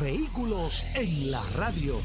[0.00, 2.00] Vehículos en la radio.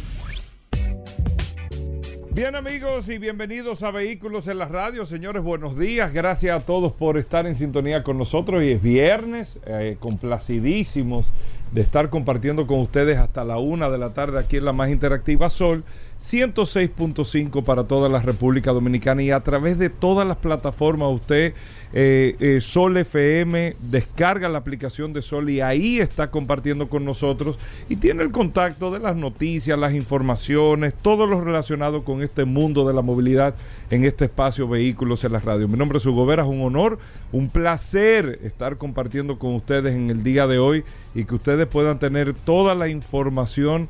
[2.31, 5.05] Bien amigos y bienvenidos a Vehículos en la Radio.
[5.05, 6.12] Señores, buenos días.
[6.12, 8.59] Gracias a todos por estar en sintonía con nosotros.
[8.59, 11.31] Hoy es viernes, eh, complacidísimos
[11.72, 14.90] de estar compartiendo con ustedes hasta la una de la tarde aquí en la más
[14.90, 15.84] interactiva Sol
[16.22, 21.54] 106.5 para toda la República Dominicana y a través de todas las plataformas usted
[21.94, 27.59] eh, eh, Sol FM descarga la aplicación de Sol y ahí está compartiendo con nosotros
[27.90, 32.88] y tiene el contacto de las noticias, las informaciones, todo lo relacionado con este mundo
[32.88, 33.56] de la movilidad
[33.89, 35.67] en este espacio Vehículos en la Radio.
[35.67, 36.98] Mi nombre es Hugo Vera, un honor,
[37.32, 40.84] un placer estar compartiendo con ustedes en el día de hoy
[41.16, 43.88] y que ustedes puedan tener toda la información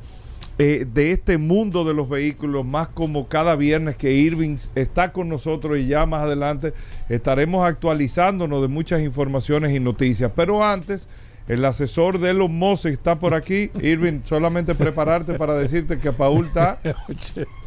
[0.58, 5.28] eh, de este mundo de los vehículos, más como cada viernes que Irving está con
[5.28, 6.74] nosotros y ya más adelante
[7.10, 10.32] estaremos actualizándonos de muchas informaciones y noticias.
[10.34, 11.08] Pero antes,
[11.50, 13.70] el asesor de los Moses está por aquí.
[13.82, 16.80] Irving, solamente prepararte para decirte que Paul está...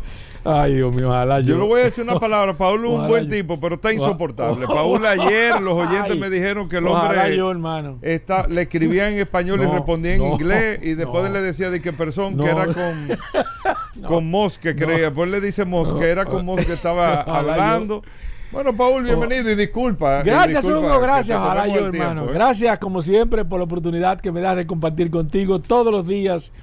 [0.50, 1.48] Ay, Dios mío, ojalá yo.
[1.48, 2.56] Yo le voy a decir una palabra.
[2.56, 4.66] Paul es un buen tipo, pero está insoportable.
[4.66, 7.98] Paul ayer, los oyentes me dijeron que el hombre yo, hermano.
[8.00, 10.80] Está, le escribía en español y respondía en inglés.
[10.82, 13.08] Y después le decía de qué persona, que era con,
[14.06, 15.06] con Mos, que creía.
[15.06, 18.02] Después le dice Mos, que era con Mos que estaba hablando.
[18.50, 20.22] Bueno, Paul, bienvenido y disculpa.
[20.22, 21.38] Gracias, Hugo, gracias.
[21.38, 22.24] Ojalá yo, hermano.
[22.24, 22.32] ¿eh?
[22.32, 26.54] Gracias, como siempre, por la oportunidad que me das de compartir contigo todos los días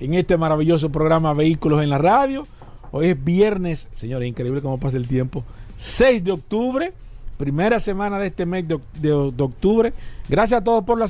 [0.00, 2.48] en este maravilloso programa Vehículos en la Radio
[2.90, 5.44] Hoy es viernes, señores, increíble cómo pasa el tiempo.
[5.76, 6.92] 6 de octubre,
[7.36, 9.92] primera semana de este mes de, octubre.
[10.28, 11.06] Gracias a todos por la,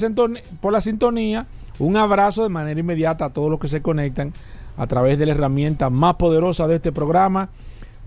[0.60, 1.46] por la sintonía.
[1.78, 4.32] Un abrazo de manera inmediata a todos los que se conectan
[4.76, 7.50] a través de la herramienta más poderosa de este programa.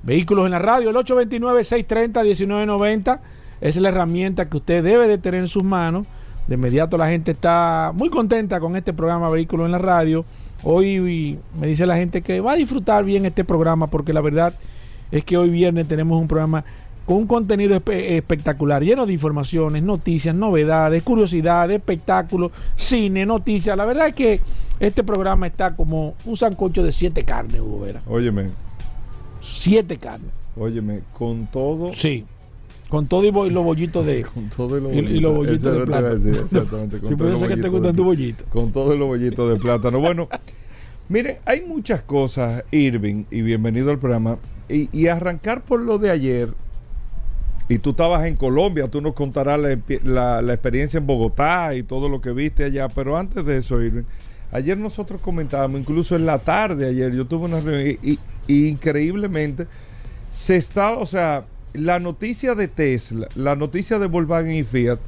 [0.04, 3.20] Vehículos en la radio, el 829-630-1990.
[3.62, 6.06] Es la herramienta que usted debe de tener en sus manos.
[6.48, 10.26] De inmediato la gente está muy contenta con este programa Vehículos en la radio.
[10.64, 14.54] Hoy me dice la gente que va a disfrutar bien este programa porque la verdad
[15.12, 16.64] es que hoy viernes tenemos un programa
[17.06, 23.76] con un contenido espectacular, lleno de informaciones, noticias, novedades, curiosidades, espectáculos, cine, noticias.
[23.76, 24.40] La verdad es que
[24.80, 28.02] este programa está como un sancocho de siete carnes, Hugo Vera.
[28.08, 28.50] Óyeme.
[29.42, 30.32] Siete carnes.
[30.56, 31.92] Óyeme, con todo.
[31.96, 32.26] Sí.
[32.92, 34.22] Con todo y, los bollitos de.
[34.34, 36.30] Con todo y los bollitos, y, los bollitos de plátano.
[36.30, 37.00] exactamente.
[37.00, 38.44] Con si puede ser que te gustan tu bollito.
[38.50, 40.02] Con todos los bollitos de plátano.
[40.02, 40.28] Bueno,
[41.08, 44.40] miren, hay muchas cosas, Irving, y bienvenido al programa.
[44.68, 46.50] Y, arrancar por lo de ayer.
[47.70, 49.58] Y tú estabas en Colombia, tú nos contarás
[50.04, 52.90] la, la, experiencia en Bogotá y todo lo que viste allá.
[52.90, 54.04] Pero antes de eso, Irving,
[54.52, 59.68] ayer nosotros comentábamos, incluso en la tarde ayer, yo tuve una reunión y, y increíblemente
[60.30, 65.00] se estaba, o sea, la noticia de Tesla, la noticia de Volkswagen y Fiat,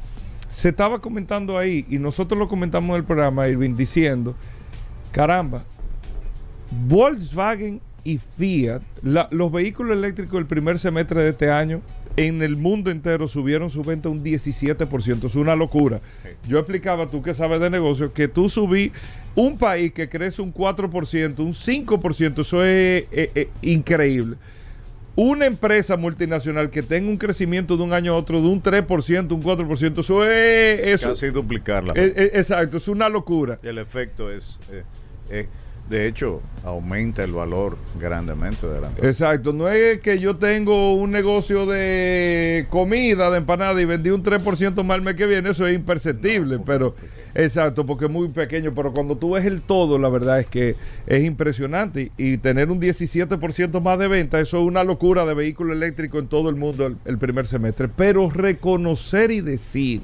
[0.51, 4.35] se estaba comentando ahí y nosotros lo comentamos en el programa, Irving, diciendo,
[5.11, 5.63] caramba,
[6.87, 11.81] Volkswagen y Fiat, los vehículos eléctricos del primer semestre de este año
[12.15, 15.25] en el mundo entero subieron su venta un 17%.
[15.25, 15.99] Es una locura.
[16.47, 18.91] Yo explicaba, tú que sabes de negocios, que tú subí
[19.33, 23.05] un país que crece un 4%, un 5%, eso es
[23.63, 24.37] increíble
[25.15, 29.31] una empresa multinacional que tenga un crecimiento de un año a otro de un 3%,
[29.31, 30.79] un 4%, eso es...
[30.87, 31.93] Eso, Casi duplicarla.
[31.95, 33.59] exacto, es una locura.
[33.63, 34.59] el efecto es...
[35.29, 35.47] Eh,
[35.93, 39.07] de hecho, aumenta el valor grandemente de la empresa.
[39.07, 44.23] Exacto, no es que yo tengo un negocio de comida, de empanada y vendí un
[44.23, 46.95] 3% más el mes que viene, eso es imperceptible, pero
[47.35, 50.75] exacto, porque es muy pequeño, pero cuando tú ves el todo, la verdad es que
[51.05, 55.73] es impresionante y, tener un 17% más de venta, eso es una locura de vehículo
[55.73, 60.01] eléctrico en todo el mundo el primer semestre, pero reconocer y decir,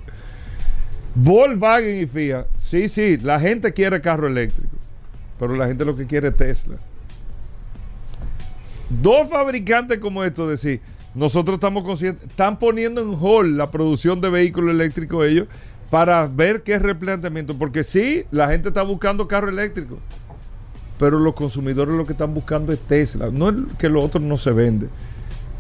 [1.16, 4.80] Volkswagen y Fiat, sí, sí, la gente quiere carro eléctrico
[5.40, 6.76] pero la gente lo que quiere es Tesla.
[8.90, 10.82] Dos fabricantes como estos, decir,
[11.16, 15.48] nosotros estamos conscientes, están poniendo en hold la producción de vehículos eléctricos ellos
[15.90, 19.98] para ver qué replanteamiento, porque sí, la gente está buscando carro eléctrico,
[21.00, 24.38] pero los consumidores lo que están buscando es Tesla, no es que lo otro no
[24.38, 24.88] se vende.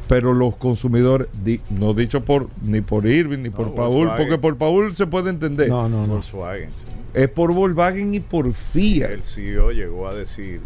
[0.07, 1.27] Pero los consumidores,
[1.69, 5.69] no dicho por ni por Irving ni por Paul, porque por Paul se puede entender.
[5.69, 6.13] No, no, no.
[6.13, 6.71] Volkswagen.
[7.13, 9.11] Es por Volkswagen y por Fiat.
[9.11, 10.61] El CEO llegó a decir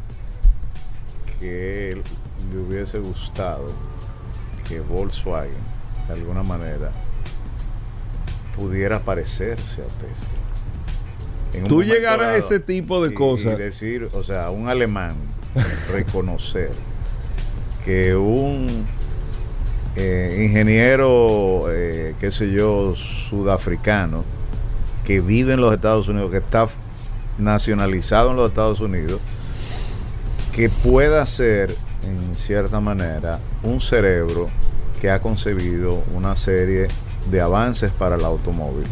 [1.40, 2.02] que
[2.52, 3.72] le hubiese gustado
[4.68, 5.52] que Volkswagen,
[6.08, 6.92] de alguna manera,
[8.56, 11.68] pudiera parecerse a Tesla.
[11.68, 13.54] Tú llegar a ese tipo de cosas.
[13.54, 15.16] Y decir, o sea, un alemán
[15.92, 16.72] reconocer
[17.86, 18.88] que un
[19.96, 24.24] eh, ingeniero, eh, qué sé yo, sudafricano,
[25.06, 26.68] que vive en los Estados Unidos, que está
[27.38, 29.20] nacionalizado en los Estados Unidos,
[30.54, 34.50] que pueda ser, en cierta manera, un cerebro
[35.02, 36.88] que ha concebido una serie
[37.30, 38.86] de avances para el automóvil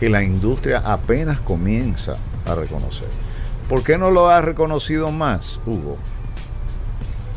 [0.00, 2.16] que la industria apenas comienza
[2.46, 3.08] a reconocer.
[3.68, 5.98] ¿Por qué no lo ha reconocido más, Hugo?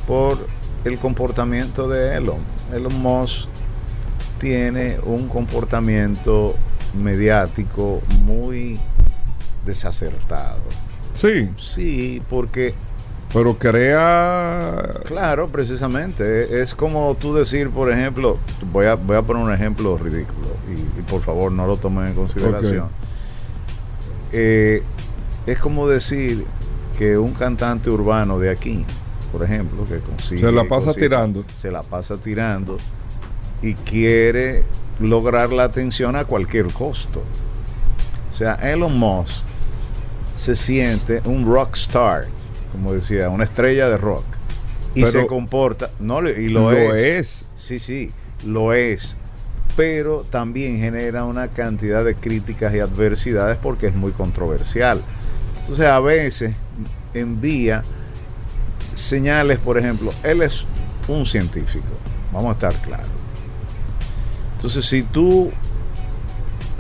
[0.08, 0.48] Por
[0.86, 2.40] el comportamiento de Elon.
[2.72, 3.50] Elon Musk
[4.40, 6.56] tiene un comportamiento
[6.94, 8.80] mediático muy
[9.66, 10.62] desacertado.
[11.14, 11.50] Sí.
[11.58, 12.74] Sí, porque...
[13.32, 14.92] Pero crea...
[15.06, 16.62] Claro, precisamente.
[16.62, 18.38] Es como tú decir, por ejemplo,
[18.72, 22.14] voy a, voy a poner un ejemplo ridículo y, por favor no lo tomen en
[22.14, 22.90] consideración.
[24.32, 24.84] Eh,
[25.48, 26.46] es como decir
[26.98, 28.86] que un cantante urbano de aquí,
[29.32, 30.42] por ejemplo, que consigue...
[30.42, 31.44] Se la pasa tirando.
[31.58, 32.78] Se la pasa tirando
[33.64, 34.64] y quiere
[35.04, 37.22] lograr la atención a cualquier costo.
[38.32, 39.46] O sea, Elon Musk
[40.36, 42.26] se siente un rock star,
[42.72, 44.26] como decía, una estrella de rock.
[44.96, 47.46] Y se comporta, no, y lo, es.
[47.56, 48.12] Sí, sí,
[48.46, 49.18] lo es.
[49.76, 55.02] Pero también genera una cantidad de críticas y adversidades porque es muy controversial.
[55.62, 56.54] Entonces a veces
[57.16, 57.84] envía
[58.94, 60.66] señales, por ejemplo, él es
[61.08, 61.90] un científico,
[62.32, 63.23] vamos a estar claros
[64.64, 65.52] entonces, si tú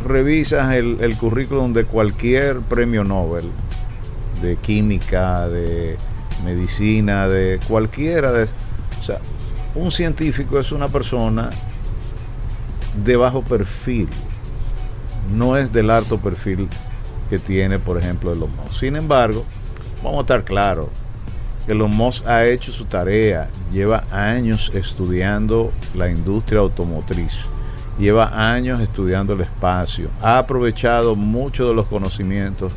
[0.05, 3.49] revisas el, currículum de cualquier premio Nobel,
[4.41, 5.97] de química, de
[6.45, 8.43] medicina, de cualquiera de...
[9.01, 9.17] O sea,
[9.75, 11.49] un científico es una persona
[13.03, 14.07] de bajo perfil,
[15.35, 16.69] no es del alto perfil
[17.29, 18.79] que tiene, por ejemplo, Elon Musk.
[18.79, 19.43] Sin embargo,
[20.01, 20.87] vamos a estar claros,
[21.67, 27.49] Elon Musk ha hecho su tarea, lleva años estudiando la industria automotriz
[27.99, 32.73] lleva años estudiando el espacio, ha aprovechado mucho de los conocimientos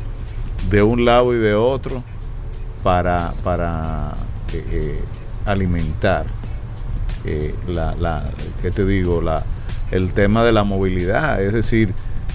[0.69, 2.03] de un lado y de otro
[2.83, 4.15] para, para
[4.53, 4.99] eh, eh,
[5.45, 6.25] alimentar
[7.25, 8.29] eh, la, la,
[8.61, 9.21] ¿qué te digo?
[9.21, 9.43] La,
[9.91, 11.93] el tema de la movilidad, es decir,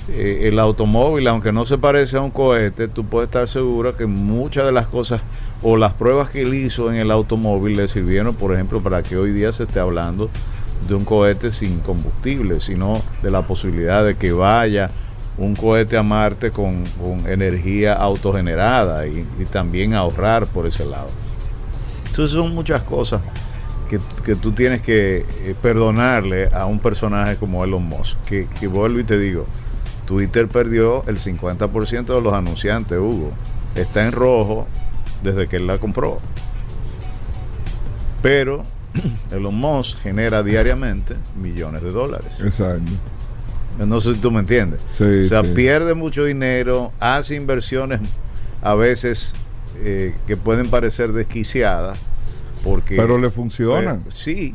[0.08, 4.66] el automóvil, aunque no se parece a un cohete, tú puedes estar seguro que muchas
[4.66, 5.20] de las cosas
[5.62, 9.16] o las pruebas que él hizo en el automóvil le sirvieron, por ejemplo, para que
[9.16, 10.28] hoy día se esté hablando
[10.86, 14.90] de un cohete sin combustible, sino de la posibilidad de que vaya
[15.38, 16.84] un cohete a Marte con,
[17.26, 21.08] energía autogenerada y, también ahorrar por ese lado.
[22.08, 23.20] Entonces son muchas cosas
[24.24, 29.00] que, tú tienes que eh, perdonarle a un personaje como Elon Musk, que, que vuelvo
[29.00, 29.46] y te digo,
[30.06, 33.32] Twitter perdió el 50% de los anunciantes, Hugo.
[33.74, 34.66] Está en rojo
[35.22, 36.20] desde que él la compró.
[38.20, 38.62] Pero
[39.30, 42.40] Elon Musk genera diariamente millones de dólares.
[42.42, 42.90] Exacto.
[43.78, 44.80] No sé si tú me entiendes.
[45.00, 48.00] o sea, pierde mucho dinero, hace inversiones
[48.60, 49.32] a veces
[49.78, 51.98] eh, que pueden parecer desquiciadas.
[52.62, 53.94] Porque, Pero le funciona.
[53.94, 54.52] Eh, sí,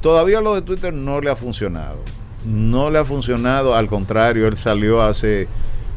[0.00, 1.98] todavía lo de Twitter no le ha funcionado.
[2.44, 5.46] No le ha funcionado, al contrario, él salió hace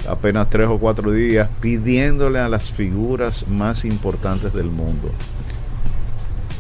[0.08, 5.10] apenas tres o cuatro días pidiéndole a las figuras más importantes del mundo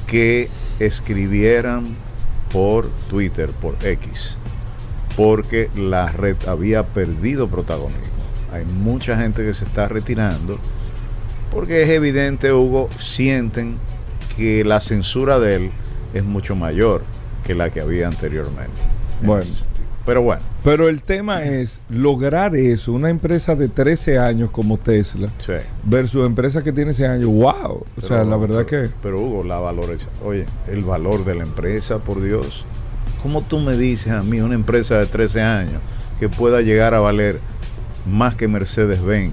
[0.07, 1.95] que escribieran
[2.51, 4.37] por Twitter, por X,
[5.15, 8.05] porque la red había perdido protagonismo.
[8.51, 10.59] Hay mucha gente que se está retirando
[11.51, 13.77] porque es evidente, Hugo, sienten
[14.35, 15.71] que la censura de él
[16.13, 17.03] es mucho mayor
[17.45, 18.79] que la que había anteriormente.
[19.21, 19.49] Bueno.
[20.05, 20.41] Pero bueno.
[20.67, 25.29] Pero el tema es lograr eso, una empresa de 13 años como Tesla,
[25.85, 27.85] versus empresa que tiene 6 años, wow.
[27.95, 28.89] O sea, la verdad que...
[29.01, 32.65] Pero Hugo, la valores, oye, el valor de la empresa, por Dios.
[33.23, 35.81] ¿Cómo tú me dices a mí, una empresa de 13 años,
[36.19, 37.39] que pueda llegar a valer
[38.05, 39.31] más que Mercedes-Benz?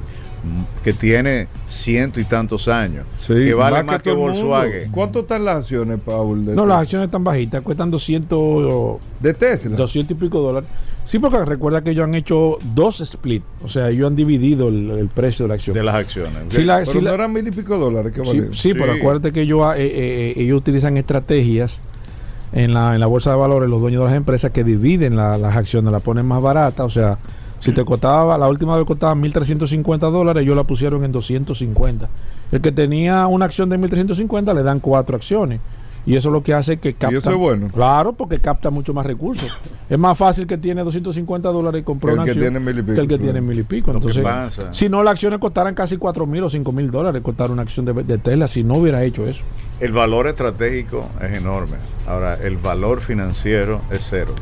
[0.82, 4.90] Que tiene ciento y tantos años, que vale más, que, Volkswagen.
[4.90, 6.54] ¿Cuánto están las acciones, Paul?
[6.54, 9.76] no, las acciones están bajitas, cuestan 200 de Tesla.
[9.76, 10.68] 200 y pico dólares.
[11.04, 15.10] Sí, porque recuerda que ellos han hecho dos split, o sea, ellos han dividido el,
[15.14, 15.74] precio de la acción.
[15.74, 16.32] De las acciones.
[16.48, 19.60] Sí, la, pero no eran mil y pico dólares que sí, pero acuérdate que ellos,
[19.76, 21.80] eh, eh, eh, ellos utilizan estrategias
[22.52, 25.56] en la, en la bolsa de valores, los dueños de las empresas que dividen las
[25.56, 27.18] acciones, las ponen más baratas, o sea,
[27.58, 32.08] Si te costaba, la última vez costaba 1.350 dólares, ellos la pusieron en 250.
[32.52, 35.60] El que tenía una acción de 1.350 le dan cuatro acciones.
[36.06, 37.14] Y eso es lo que hace que capta.
[37.14, 37.68] ¿Y eso es bueno?
[37.68, 39.50] Claro, porque capta mucho más recursos.
[39.88, 43.58] es más fácil que tiene 250 dólares comprar una acción que, el que tiene mil
[43.58, 43.90] y pico.
[43.90, 44.24] Entonces,
[44.70, 47.86] si no, las acciones costaran casi 4 mil o 5 mil dólares costar una acción
[47.86, 49.42] de, de, Tesla si no hubiera hecho eso.
[49.80, 51.76] El valor estratégico es enorme.
[52.06, 54.34] Ahora, el valor financiero es cero.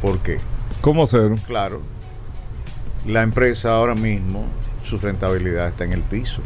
[0.00, 0.38] ¿Por qué?
[0.82, 1.34] ¿Cómo cero?
[1.46, 1.80] Claro.
[3.06, 4.44] La empresa ahora mismo,
[4.84, 6.42] su rentabilidad está en el piso.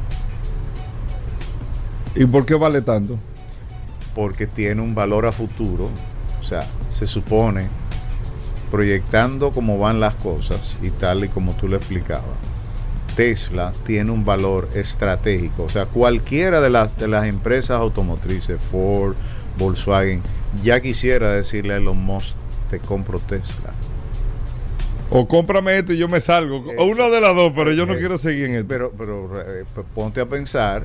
[2.15, 3.19] ¿Y por qué vale tanto?
[4.15, 5.89] porque tiene un valor a futuro.
[6.41, 7.69] O sea, se supone,
[8.71, 12.25] proyectando cómo van las cosas y tal y como tú lo explicabas,
[13.17, 15.65] Tesla tiene un valor estratégico.
[15.65, 19.15] O sea, cualquiera de las, de las empresas automotrices, Ford,
[19.59, 20.23] Volkswagen,
[20.63, 22.35] ya quisiera decirle a Elon Musk,
[22.71, 23.75] te compro Tesla.
[25.11, 26.65] O cómprame esto y yo me salgo.
[26.79, 28.67] O una de las dos, pero yo no quiero seguir en esto.
[28.69, 29.65] Pero, pero eh,
[29.95, 30.85] ponte a pensar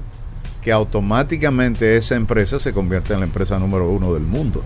[0.63, 4.63] que automáticamente esa empresa se convierte en la empresa número uno del mundo.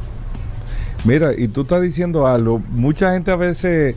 [1.03, 3.95] Mira, y tú estás diciendo algo, mucha gente a veces,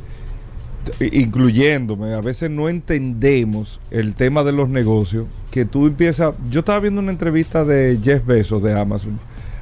[1.01, 6.81] incluyéndome, a veces no entendemos el tema de los negocios, que tú empiezas, yo estaba
[6.81, 9.19] viendo una entrevista de Jeff Bezos de Amazon.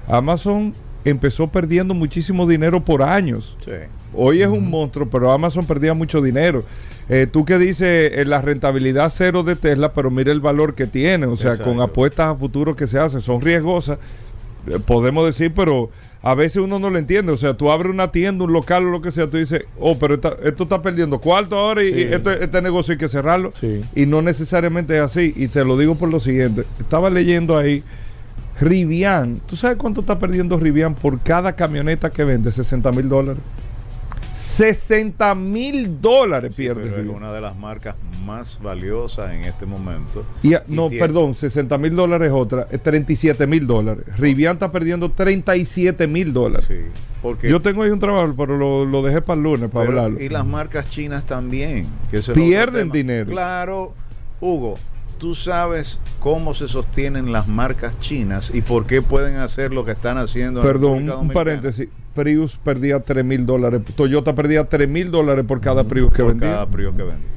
[0.08, 3.56] Amazon empezó perdiendo muchísimo dinero por años.
[4.14, 6.64] Hoy es un monstruo, pero Amazon perdía mucho dinero.
[7.08, 10.86] Eh, tú que dices eh, la rentabilidad cero de Tesla, pero mira el valor que
[10.86, 13.98] tiene, o sea, con apuestas a futuro que se hacen, son riesgosas,
[14.68, 15.90] eh, podemos decir, pero
[16.22, 17.32] a veces uno no lo entiende.
[17.32, 19.98] O sea, tú abres una tienda, un local o lo que sea, tú dices, oh,
[19.98, 23.52] pero esto está perdiendo cuarto ahora y, este, este, negocio hay que cerrarlo.
[23.94, 25.32] Y no necesariamente es así.
[25.34, 26.64] Y te lo digo por lo siguiente.
[26.78, 27.82] Estaba leyendo ahí
[28.60, 32.52] Rivian, ¿tú sabes cuánto está perdiendo Rivian por cada camioneta que vende?
[32.52, 33.42] 60 mil dólares.
[34.60, 37.00] 60 mil dólares pierde.
[37.00, 37.94] es una de las marcas
[38.26, 40.24] más valiosas en este momento.
[40.42, 44.04] Y, no, perdón, 60 mil dólares es otra, es 37 mil dólares.
[44.18, 46.66] Rivian está perdiendo 37 mil dólares.
[46.68, 46.80] Sí,
[47.22, 50.20] porque Yo tengo ahí un trabajo, pero lo, dejé para el lunes para hablarlo.
[50.20, 51.86] Y las marcas chinas también.
[52.10, 53.30] Que Pierden dinero.
[53.30, 53.94] Claro,
[54.42, 54.76] Hugo,
[55.20, 59.92] tú sabes cómo se sostienen las marcas chinas y por qué pueden hacer lo que
[59.92, 60.62] están haciendo.
[60.62, 61.88] Perdón, un paréntesis.
[62.14, 63.82] Prius perdía 3 mil dólares.
[63.94, 66.50] Toyota perdía 3 mil dólares por cada Prius que vendía.
[66.50, 67.28] Cada Prius que vendía.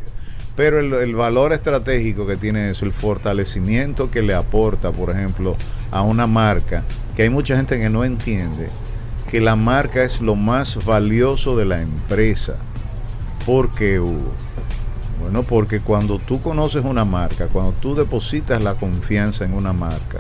[0.56, 5.58] Pero el, valor estratégico que tiene eso, el fortalecimiento que le aporta, por ejemplo,
[5.92, 6.84] a una marca,
[7.16, 8.70] que hay mucha gente que no entiende,
[9.30, 12.56] que la marca es lo más valioso de la empresa.
[13.46, 14.32] ¿Por qué, Hugo?
[15.24, 20.20] Bueno, porque cuando tú conoces una marca, cuando tú depositas la confianza en una marca,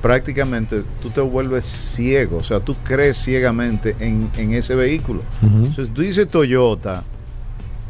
[0.00, 5.22] prácticamente tú te vuelves ciego, o sea, tú crees ciegamente en, ese vehículo.
[5.42, 7.02] Entonces tú dices Toyota,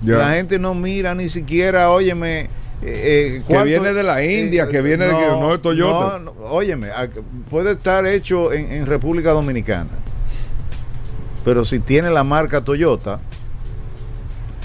[0.03, 2.49] la gente no mira ni siquiera, óyeme,
[2.83, 6.23] eh, eh, que viene de la India, eh, que viene de que no es Toyota.
[6.49, 6.89] óyeme,
[7.51, 9.91] puede estar hecho en, República Dominicana,
[11.45, 13.21] pero si tiene la marca Toyota,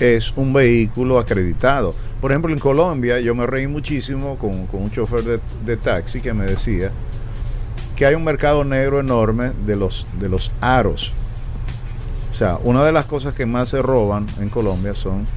[0.02, 1.94] es un vehículo acreditado.
[2.20, 6.46] Por ejemplo, en Colombia yo me reí muchísimo con, un chofer de, taxi que me
[6.46, 6.92] decía
[7.96, 11.14] que hay un mercado negro enorme de los, de los aros.
[12.32, 15.28] O sea, una de las cosas que más se roban en Colombia son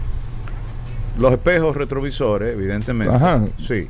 [1.18, 3.14] los espejos retrovisores, evidentemente.
[3.14, 3.44] Ajá.
[3.59, 3.88] Sí.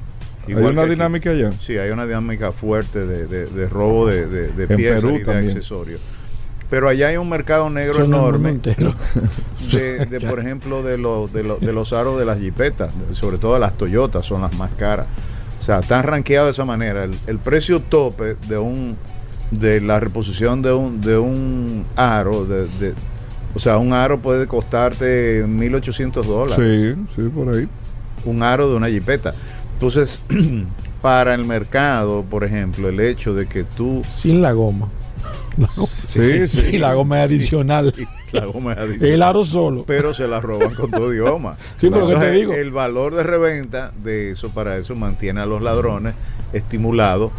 [0.48, 1.52] ¿Hay una dinámica allá?
[1.60, 6.00] Sí, hay una dinámica fuerte de, robo de, de, piezas y de accesorios.
[6.74, 11.92] Pero allá hay un mercado negro enorme de, por ejemplo, de, los de, de los
[11.92, 15.06] aros de las jipetas, sobre todo las Toyotas, son las más caras.
[15.60, 17.04] O sea, están rankeados de esa manera.
[17.04, 18.96] El, precio tope de un
[19.52, 22.66] de la reposición de un, de un aro, de,
[23.54, 26.56] o sea, un aro puede costarte 1.800 dólares.
[26.56, 27.68] Sí, sí, por ahí.
[28.24, 29.32] Un aro de una jipeta.
[29.74, 30.20] Entonces,
[31.02, 34.02] para el mercado, por ejemplo, el hecho de que tú...
[34.10, 34.88] Sin la goma.
[35.86, 37.94] Sí, sí, la goma es adicional.
[38.32, 39.12] la goma es adicional.
[39.12, 39.84] El aro solo.
[39.86, 41.56] Pero se la roban con todo idioma.
[41.76, 42.52] Sí, pero que te digo.
[42.52, 46.14] El valor de reventa de eso, para eso, mantiene a los ladrones
[46.52, 47.30] estimulados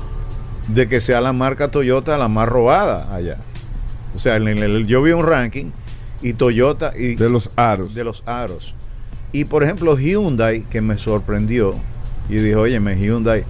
[0.67, 3.38] de que sea la marca Toyota la más robada allá.
[4.15, 5.72] O sea, yo vi un ranking
[6.22, 7.93] y Toyota y de los aros.
[7.93, 8.74] De los aros.
[9.31, 11.75] Y por ejemplo, Hyundai, que me sorprendió,
[12.29, 13.43] y dijo, oye, Hyundai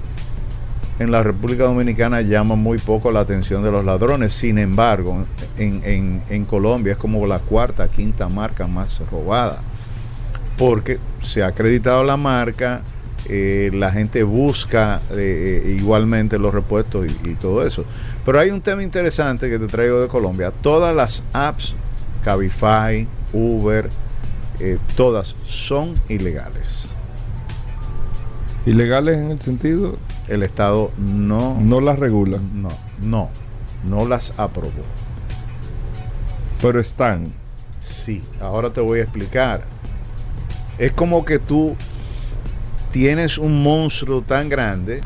[0.98, 4.34] en la República Dominicana llama muy poco la atención de los ladrones.
[4.34, 5.26] Sin embargo,
[5.58, 9.62] en, Colombia es como la cuarta, quinta marca más robada.
[10.58, 12.82] Porque se ha acreditado la marca,
[13.28, 17.84] eh, la gente busca eh, eh, igualmente los repuestos y, todo eso.
[18.24, 20.52] Pero hay un tema interesante que te traigo de Colombia.
[20.62, 21.76] Todas las apps,
[22.24, 23.90] Cabify, Uber,
[24.96, 26.88] todas son ilegales.
[28.66, 29.98] ¿Ilegales en el sentido?
[30.28, 31.60] El Estado no...
[31.60, 32.40] No las regula.
[32.54, 32.70] No,
[33.02, 33.30] no,
[33.84, 34.84] no las aprobó.
[36.62, 37.34] Pero están.
[37.80, 39.64] Sí, ahora te voy a explicar.
[40.78, 41.76] Es como que tú
[42.92, 45.02] tienes un monstruo tan grande,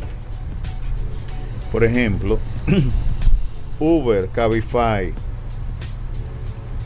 [1.72, 2.40] por ejemplo,
[3.80, 5.14] Uber, Cabify,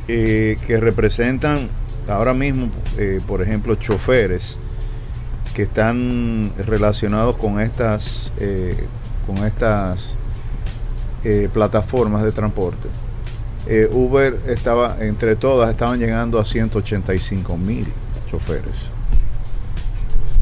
[0.08, 1.70] eh, que representan
[2.08, 4.60] ahora mismo, eh, por ejemplo, choferes
[5.54, 8.88] que están relacionados con estas, eh,
[9.26, 10.18] con estas
[11.54, 12.90] plataformas de transporte.
[13.94, 17.88] Uber estaba, entre todas, estaban llegando a 185 mil
[18.30, 18.90] choferes.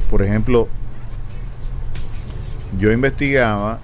[0.09, 0.67] Por ejemplo,
[2.79, 3.79] yo investigaba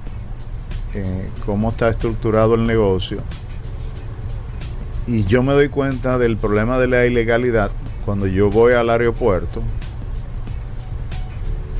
[1.45, 3.19] cómo está estructurado el negocio
[5.07, 7.71] y yo me doy cuenta del problema de la ilegalidad
[8.05, 9.63] cuando yo voy al aeropuerto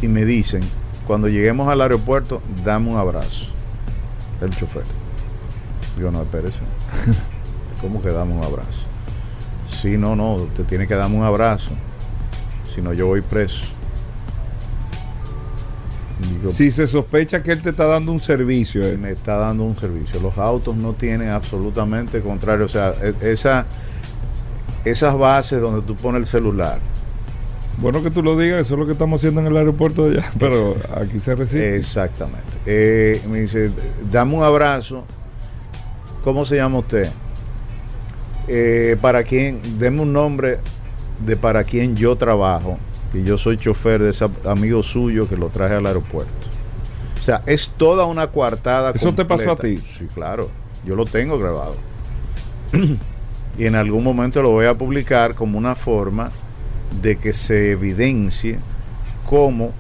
[0.01, 0.61] y me dicen,
[1.05, 3.45] cuando lleguemos al aeropuerto, dame un abrazo.
[4.41, 4.83] El chofer.
[5.95, 6.59] Digo, no, espérese.
[7.81, 8.83] ¿Cómo que dame un abrazo?
[9.69, 11.71] Sí, no, no, usted tiene que darme un abrazo.
[12.73, 13.65] Si no, yo voy preso
[16.51, 18.85] si se sospecha que él te está dando un servicio.
[18.85, 18.97] Eh.
[18.97, 20.19] Me está dando un servicio.
[20.19, 22.65] Los autos no tienen absolutamente contrario.
[22.65, 23.65] O sea, e, esa,
[24.85, 26.79] esas bases donde tú pones el celular.
[27.77, 30.17] Bueno que tú lo digas, eso es lo que estamos haciendo en el aeropuerto de
[30.17, 31.77] allá, pero aquí se recibe.
[31.77, 32.47] Exactamente.
[32.65, 33.71] Eh, me dice,
[34.11, 35.03] dame un abrazo.
[36.23, 37.09] ¿Cómo se llama usted?
[38.47, 40.59] Eh, para quién, deme un nombre
[41.25, 42.77] de para quien yo trabajo
[43.11, 46.31] que yo soy chofer de ese amigo suyo que lo traje al aeropuerto.
[47.19, 48.91] O sea, es toda una coartada.
[48.91, 49.77] ¿Eso te pasó a ti?
[49.77, 50.49] Sí, claro.
[50.85, 51.75] Yo lo tengo grabado.
[53.57, 56.31] y en algún momento lo voy a publicar como una forma
[57.01, 58.59] de que se evidencie
[59.29, 59.73] cómo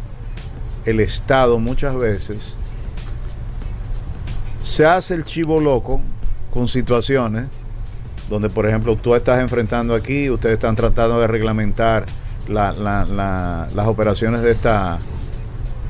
[0.85, 2.57] el Estado muchas veces
[4.63, 6.01] se hace el chivo loco
[6.51, 7.47] con situaciones
[8.29, 12.05] donde, por ejemplo, tú estás enfrentando aquí, ustedes están tratando de reglamentar
[12.47, 14.99] las operaciones de, esta,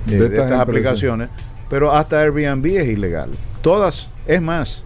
[0.05, 1.29] de, estas aplicaciones,
[1.69, 3.31] pero hasta Airbnb es ilegal.
[3.61, 4.83] Todas, es más,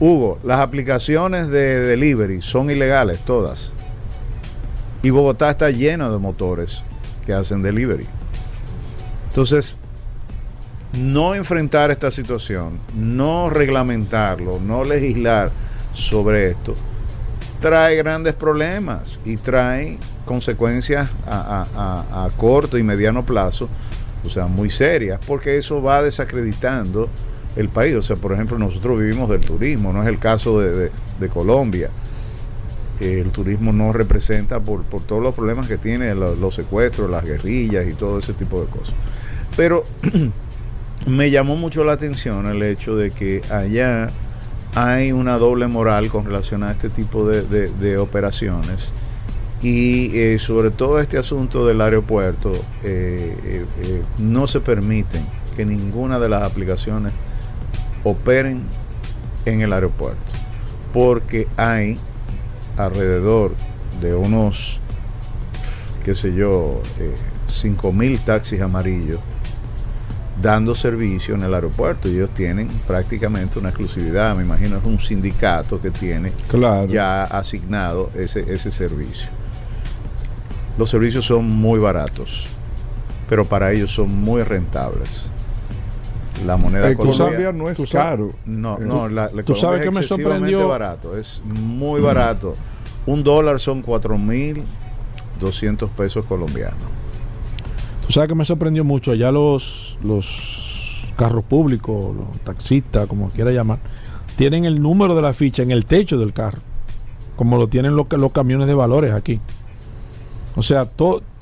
[0.00, 3.72] Hugo, las aplicaciones de delivery son ilegales, todas.
[5.02, 6.82] Y Bogotá está lleno de motores
[7.26, 8.06] que hacen delivery.
[9.28, 9.76] Entonces,
[10.92, 15.50] no enfrentar esta situación, no reglamentarlo, no legislar
[15.92, 16.74] sobre esto,
[17.60, 23.68] trae grandes problemas y trae consecuencias a, corto y mediano plazo,
[24.24, 27.08] o sea, muy serias, porque eso va desacreditando
[27.56, 27.94] el país.
[27.94, 30.90] O sea, por ejemplo, nosotros vivimos del turismo, no es el caso de,
[31.32, 31.88] Colombia.
[33.00, 37.94] El turismo no representa por, todos los problemas que tiene los, secuestros, las guerrillas y
[37.94, 38.94] todo ese tipo de cosas.
[39.56, 39.84] Pero
[41.06, 44.10] me llamó mucho la atención el hecho de que allá
[44.74, 48.92] hay una doble moral con relación a este tipo de operaciones
[49.62, 52.50] y eh, sobre todo este asunto del aeropuerto,
[52.82, 55.24] eh, eh, no se permiten
[55.54, 57.12] que ninguna de las aplicaciones
[58.02, 58.62] operen
[59.46, 60.20] en el aeropuerto,
[60.92, 61.96] porque hay
[62.76, 63.54] alrededor
[64.00, 64.80] de unos,
[66.04, 66.80] qué sé yo,
[67.48, 69.20] 5 mil taxis amarillos
[70.40, 72.08] dando servicio en el aeropuerto.
[72.08, 76.32] Y ellos tienen prácticamente una exclusividad, me imagino es un sindicato que tiene
[76.88, 79.28] ya asignado ese, ese servicio.
[80.78, 82.46] Los servicios son muy baratos,
[83.28, 85.26] pero para ellos son muy rentables.
[86.46, 88.32] La moneda el colombiana no es caro.
[88.44, 90.68] No, no, la, ¿tú sabes que me sorprendió?
[90.68, 92.56] barato, es muy barato.
[93.06, 96.78] Un dólar son 4.200 pesos colombianos.
[98.06, 103.50] Tú sabes que me sorprendió mucho allá los, los carros públicos, los taxistas, como quiera
[103.50, 103.78] llamar,
[104.36, 106.60] tienen el número de la ficha en el techo del carro,
[107.36, 109.40] como lo tienen los, los camiones de valores aquí.
[110.56, 110.88] O sea,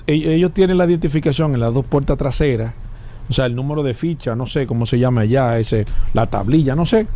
[0.07, 2.73] e-, ellos tienen la identificación en las dos puertas traseras.
[3.31, 6.75] O sea, el número de ficha, no sé cómo se llama allá, ese, la tablilla,
[6.75, 7.07] no sé.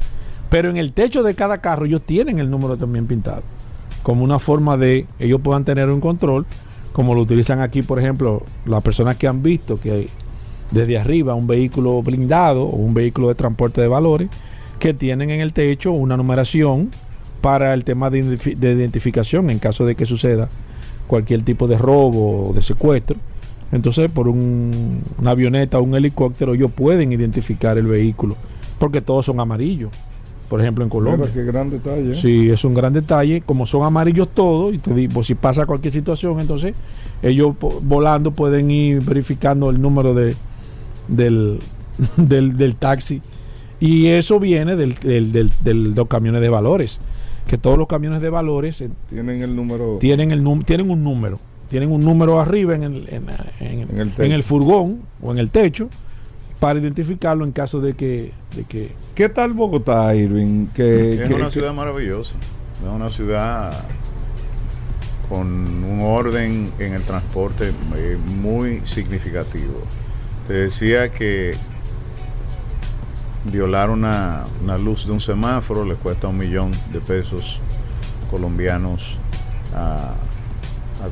[0.49, 3.43] Pero en el techo de cada carro ellos tienen el número también pintado.
[4.05, 6.47] Como una forma de ellos puedan tener un control,
[6.93, 10.09] como lo utilizan aquí, por ejemplo, las personas que han visto que
[10.71, 14.29] desde arriba un vehículo blindado o un vehículo de transporte de valores
[14.79, 16.91] que tienen en el techo una numeración
[17.41, 20.49] para el tema de identificación en caso de que suceda
[21.07, 23.17] cualquier tipo de robo o de secuestro.
[23.75, 28.37] Entonces, por un, una avioneta o un helicóptero, ellos pueden identificar el vehículo,
[28.79, 29.91] porque todos son amarillos.
[30.49, 31.29] por ejemplo, en Colombia.
[31.35, 32.15] qué gran detalle.
[32.15, 33.41] Sí, es un gran detalle.
[33.41, 36.77] Como son amarillos todos, y te digo, si pasa cualquier situación, entonces
[37.21, 40.37] ellos volando pueden ir verificando el número de,
[41.09, 41.59] del,
[42.17, 43.23] del, taxi.
[43.81, 47.01] Y eso viene del, del, de los camiones de valores.
[47.49, 49.99] Que todos los camiones de valores eh, tienen el número.
[49.99, 51.41] Tienen, el, tienen un número.
[51.75, 55.89] Tienen un número arriba en el, en, el, en el furgón o en el techo
[56.61, 58.93] para identificarlo en caso de que, de que...
[59.17, 60.69] ¿Qué tal Bogotá, Irving?
[60.69, 62.37] Que, es una ciudad maravillosa,
[62.81, 63.73] es una ciudad
[65.29, 69.83] con un orden en el transporte eh, muy significativo.
[70.47, 71.57] Te decía que
[73.51, 74.45] violar una,
[74.79, 77.61] luz de un semáforo le cuesta un millón de pesos
[78.31, 79.17] colombianos
[79.75, 80.15] a,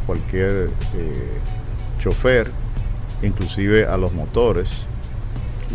[0.07, 1.38] cualquier eh,
[2.00, 2.50] chofer,
[3.22, 4.87] inclusive a los motores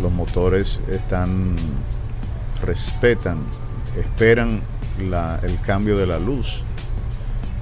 [0.00, 1.56] los motores están,
[2.64, 3.38] respetan,
[3.98, 4.60] esperan
[5.00, 6.62] el cambio de la luz.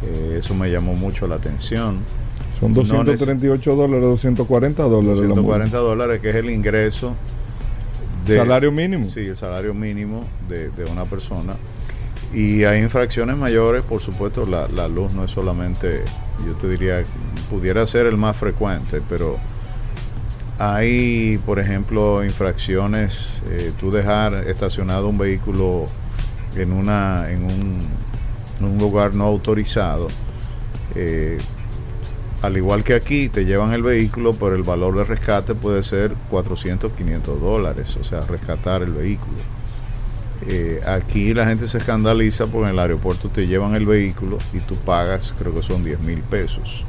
[0.03, 2.01] Eh, eso me llamó mucho la atención.
[2.59, 5.29] Son 238 dólares, 240 dólares.
[5.29, 7.15] 240 dólares, que es el ingreso.
[8.27, 9.07] De, ¿Salario mínimo?
[9.07, 11.55] Sí, el salario mínimo de, una persona.
[12.35, 16.03] Y hay infracciones mayores, por supuesto, la, la luz no es solamente,
[16.45, 17.05] yo te diría,
[17.51, 19.39] pudiera ser el más frecuente, pero
[20.59, 25.87] hay, por ejemplo, infracciones, eh, tú dejar estacionado un vehículo
[26.57, 30.09] en, una, en, un, lugar no autorizado.
[30.95, 31.39] Eh,
[32.43, 36.15] al igual que aquí, te llevan el vehículo, pero el valor de rescate puede ser
[36.31, 39.37] 400, 500 dólares, o sea, rescatar el vehículo.
[40.49, 44.59] Eh, aquí la gente se escandaliza porque en el aeropuerto te llevan el vehículo y
[44.59, 46.85] tú pagas, creo que son 10 mil pesos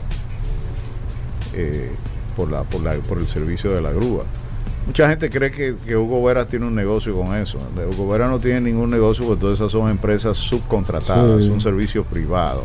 [2.35, 4.25] por, la, por, la, por el servicio de la grúa.
[4.87, 7.59] Mucha gente cree que, Hugo Vera tiene un negocio con eso.
[7.91, 12.63] Hugo Vera no tiene ningún negocio porque todas esas son empresas subcontratadas, son servicios privados.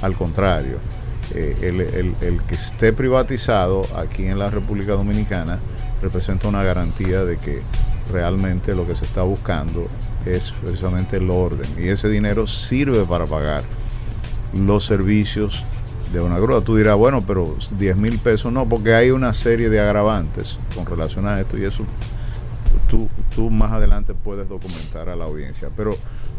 [0.00, 0.78] Al contrario,
[1.34, 5.58] eh, el, el, que esté privatizado aquí en la República Dominicana
[6.00, 7.60] representa una garantía de que
[8.10, 9.88] realmente lo que se está buscando
[10.26, 11.68] es precisamente el orden.
[11.78, 13.64] Y ese dinero sirve para pagar
[14.52, 15.64] los servicios
[16.12, 16.60] de una grúa.
[16.62, 20.86] Tú dirás, bueno, pero 10 mil pesos no, porque hay una serie de agravantes con
[20.86, 21.84] relación a esto y eso
[22.88, 25.68] tú, tú más adelante puedes documentar a la audiencia.
[25.76, 25.96] Pero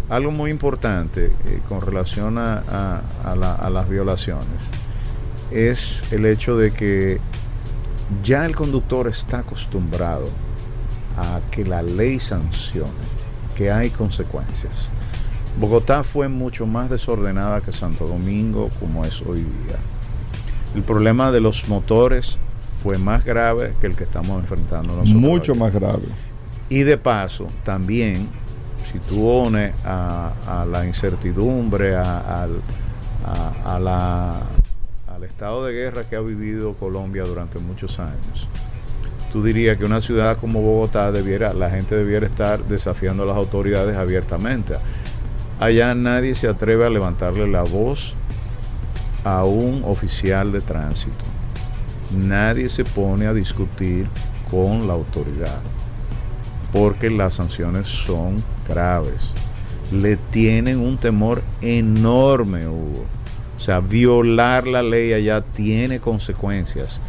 [0.10, 4.72] algo muy importante eh, con relación a, a, las violaciones
[5.52, 7.20] es el hecho de que
[8.24, 10.30] ya el conductor está acostumbrado
[11.18, 12.90] a que la ley sancione,
[13.60, 14.90] que hay consecuencias.
[15.60, 19.76] Bogotá fue mucho más desordenada que Santo Domingo como es hoy día.
[20.74, 22.38] El problema de los motores
[22.82, 25.22] fue más grave que el que estamos enfrentando nosotros.
[25.22, 26.06] Mucho más grave.
[26.70, 28.30] Y de paso, también,
[28.90, 32.62] si tú unes a, la incertidumbre, al
[35.24, 38.48] estado de guerra que ha vivido Colombia durante muchos años,
[39.32, 43.38] tú dirías que una ciudad como Bogotá debiera, la gente debiera estar desafiando a las
[43.38, 44.76] autoridades abiertamente.
[45.60, 48.16] Allá nadie se atreve a levantarle la voz
[49.24, 51.26] a un oficial de tránsito.
[52.12, 54.08] Nadie se pone a discutir
[54.50, 55.60] con la autoridad
[56.72, 59.32] porque las sanciones son graves.
[59.92, 63.06] Le tienen un temor enorme, Hugo.
[63.58, 67.02] O sea, violar la ley allá tiene consecuencias.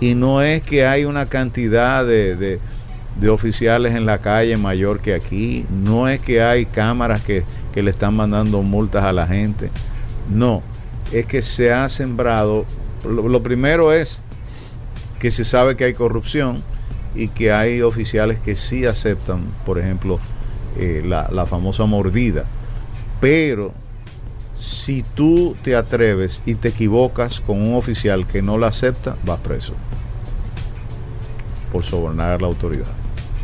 [0.00, 2.60] Y no es que hay una cantidad de,
[3.20, 5.64] de oficiales en la calle mayor que aquí.
[5.70, 9.70] No es que hay cámaras que, le están mandando multas a la gente.
[10.30, 10.62] No,
[11.12, 12.64] es que se ha sembrado.
[13.04, 14.20] Lo, primero es
[15.18, 16.62] que se sabe que hay corrupción
[17.14, 20.18] y que hay oficiales que sí aceptan, por ejemplo,
[20.78, 22.46] eh, la, la famosa mordida.
[23.20, 23.74] Pero
[24.56, 29.40] si tú te atreves y te equivocas con un oficial que no la acepta, vas
[29.40, 29.74] preso
[31.72, 32.94] por sobornar a la autoridad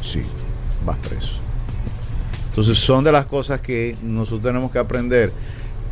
[0.02, 0.22] sí,
[0.84, 1.34] vas preso.
[2.48, 5.32] Entonces son de las cosas que nosotros tenemos que aprender.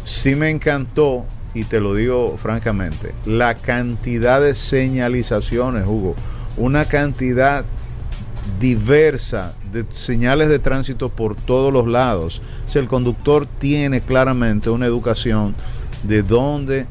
[0.05, 6.15] Sí me encantó, y te lo digo francamente, la cantidad de señalizaciones, Hugo,
[6.57, 7.65] una cantidad
[8.59, 12.43] diversa de señales de tránsito por todos los lados.
[12.67, 15.55] Si el conductor tiene claramente una educación
[16.03, 16.87] de dónde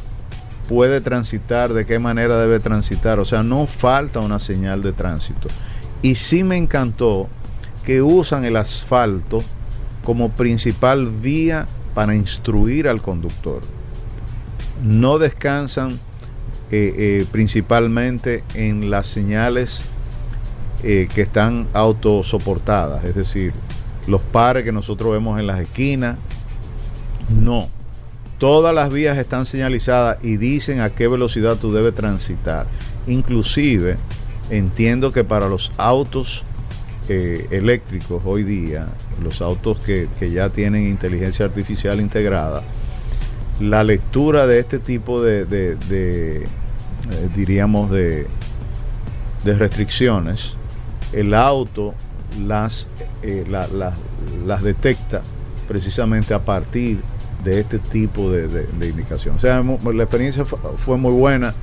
[0.68, 3.20] puede transitar, de qué manera debe transitar.
[3.20, 5.48] O sea, no falta una señal de tránsito.
[6.02, 7.28] Y sí me encantó
[7.84, 9.44] que usan el asfalto
[10.04, 13.62] como principal vía para instruir al conductor.
[14.84, 16.00] No descansan
[16.72, 19.84] eh, eh, principalmente en las señales
[20.84, 23.54] eh, que están autosoportadas, es decir,
[24.08, 26.18] los pares que nosotros vemos en las esquinas.
[27.30, 27.70] No.
[28.38, 32.66] Todas las vías están señalizadas y dicen a qué velocidad tú debes transitar.
[33.08, 33.98] Inclusive,
[34.50, 36.44] entiendo que para los autos
[37.10, 38.88] eh, eléctricos hoy día,
[39.22, 42.64] los autos que, ya tienen inteligencia artificial integrada,
[43.60, 45.46] la lectura de este tipo de,
[45.90, 46.46] eh,
[47.36, 48.28] diríamos, de,
[49.44, 50.56] de restricciones,
[51.14, 51.94] el auto
[52.46, 52.88] las,
[53.22, 53.46] eh,
[54.46, 55.22] las detecta
[55.68, 57.00] precisamente a partir
[57.44, 59.36] de este tipo de, de, indicación.
[59.36, 61.54] O sea, la experiencia fue muy buena.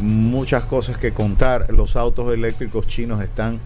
[0.00, 1.72] muchas cosas que contar.
[1.72, 3.60] Los autos eléctricos chinos están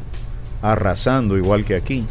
[0.62, 2.04] arrasando igual que aquí.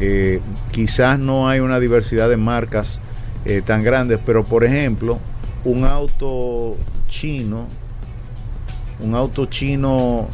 [0.00, 0.40] Eh,
[0.72, 3.00] quizás no hay una diversidad de marcas
[3.44, 5.18] eh, tan grandes, pero por ejemplo,
[5.64, 6.76] un auto
[7.08, 7.66] chino,
[9.00, 10.28] un auto chino,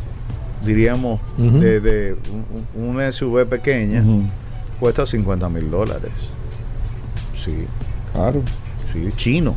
[0.64, 2.16] diríamos, de,
[2.74, 4.04] un, SUV pequeña,
[4.78, 6.12] cuesta 50 mil dólares.
[7.36, 7.66] Sí.
[8.12, 8.42] Claro.
[8.92, 9.54] Sí, chino.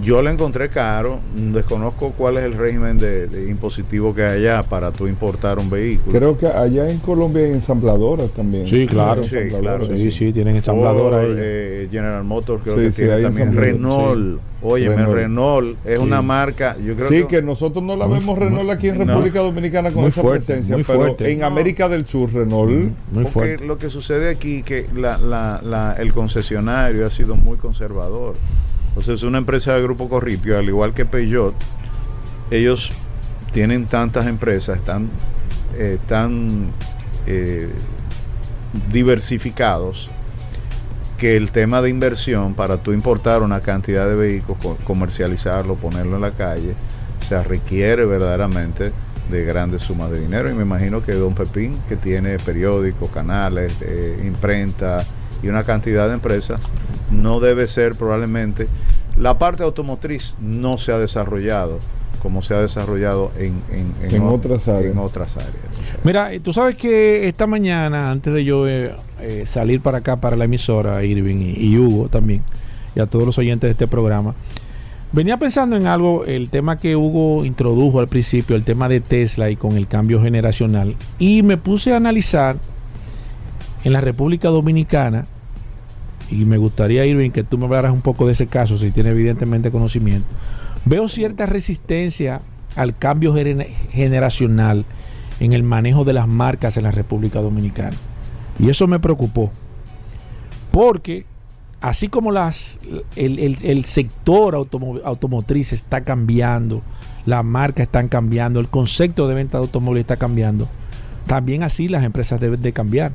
[0.00, 4.90] Yo le encontré caro, desconozco cuál es el régimen de, impositivo que hay allá para
[4.90, 6.18] tú importar un vehículo.
[6.18, 8.66] Creo que allá en Colombia hay ensambladoras también.
[8.66, 9.22] Sí, claro.
[9.22, 11.26] Sí, claro, sí, sí, tienen ensambladoras.
[11.36, 13.54] Eh, General Motors creo que tiene también.
[13.54, 14.40] Renault.
[14.62, 15.76] Oye, Renault.
[15.84, 16.76] es una marca.
[16.78, 20.22] Yo creo sí, que, nosotros no la vemos Renault aquí en República Dominicana con esa
[20.22, 22.92] presencia, pero en América del Sur, Renault.
[23.10, 28.36] Muy porque lo que sucede aquí que la, el concesionario ha sido muy conservador.
[28.92, 31.54] Entonces, es una empresa de Grupo Corripio, al igual que Peugeot,
[32.50, 32.92] ellos
[33.50, 35.08] tienen tantas empresas, están,
[35.76, 35.98] eh,
[37.26, 37.68] eh,
[38.92, 40.10] diversificados
[41.16, 46.22] que el tema de inversión para tú importar una cantidad de vehículos, comercializarlo, ponerlo en
[46.22, 46.74] la calle,
[47.22, 48.92] o sea, requiere verdaderamente
[49.30, 50.50] de grandes sumas de dinero.
[50.50, 55.06] Y me imagino que Don Pepín, que tiene periódicos, canales, eh, imprenta
[55.42, 56.60] y una cantidad de empresas,
[57.10, 58.68] no debe ser probablemente.
[59.16, 61.78] La parte automotriz no se ha desarrollado
[62.22, 63.60] como se ha desarrollado en,
[64.00, 64.94] en, otras áreas.
[66.04, 70.36] Mira, tú sabes que esta mañana, antes de yo eh, eh, salir para acá, para
[70.36, 72.44] la emisora, Irving y, Hugo también,
[72.94, 74.36] y a todos los oyentes de este programa,
[75.10, 79.50] venía pensando en algo, el tema que Hugo introdujo al principio, el tema de Tesla
[79.50, 82.56] y con el cambio generacional, y me puse a analizar
[83.82, 85.26] en la República Dominicana
[86.32, 89.10] y me gustaría, Irving, que tú me hablaras un poco de ese caso, si tiene
[89.10, 90.26] evidentemente conocimiento.
[90.86, 92.40] Veo cierta resistencia
[92.74, 94.86] al cambio generacional
[95.40, 97.96] en el manejo de las marcas en la República Dominicana.
[98.58, 99.50] Y eso me preocupó.
[100.70, 101.26] Porque
[101.82, 102.80] así como las,
[103.16, 106.82] el, sector automotriz está cambiando,
[107.26, 110.68] las marcas están cambiando, el concepto de venta de automóviles está cambiando,
[111.26, 113.12] también así las empresas deben de cambiar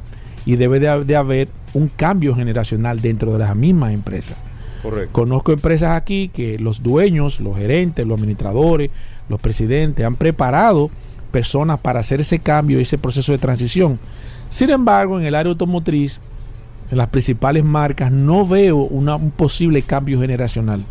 [0.48, 4.38] y debe de, haber un cambio generacional dentro de las mismas empresas.
[4.82, 5.12] Correcto.
[5.12, 8.90] Conozco empresas aquí que los dueños, los gerentes, los administradores,
[9.28, 10.90] los presidentes han preparado
[11.32, 14.00] personas para hacer ese cambio y ese proceso de transición.
[14.50, 16.22] Sin embargo, en el área automotriz,
[16.92, 20.82] en las principales marcas, no veo un posible cambio generacional.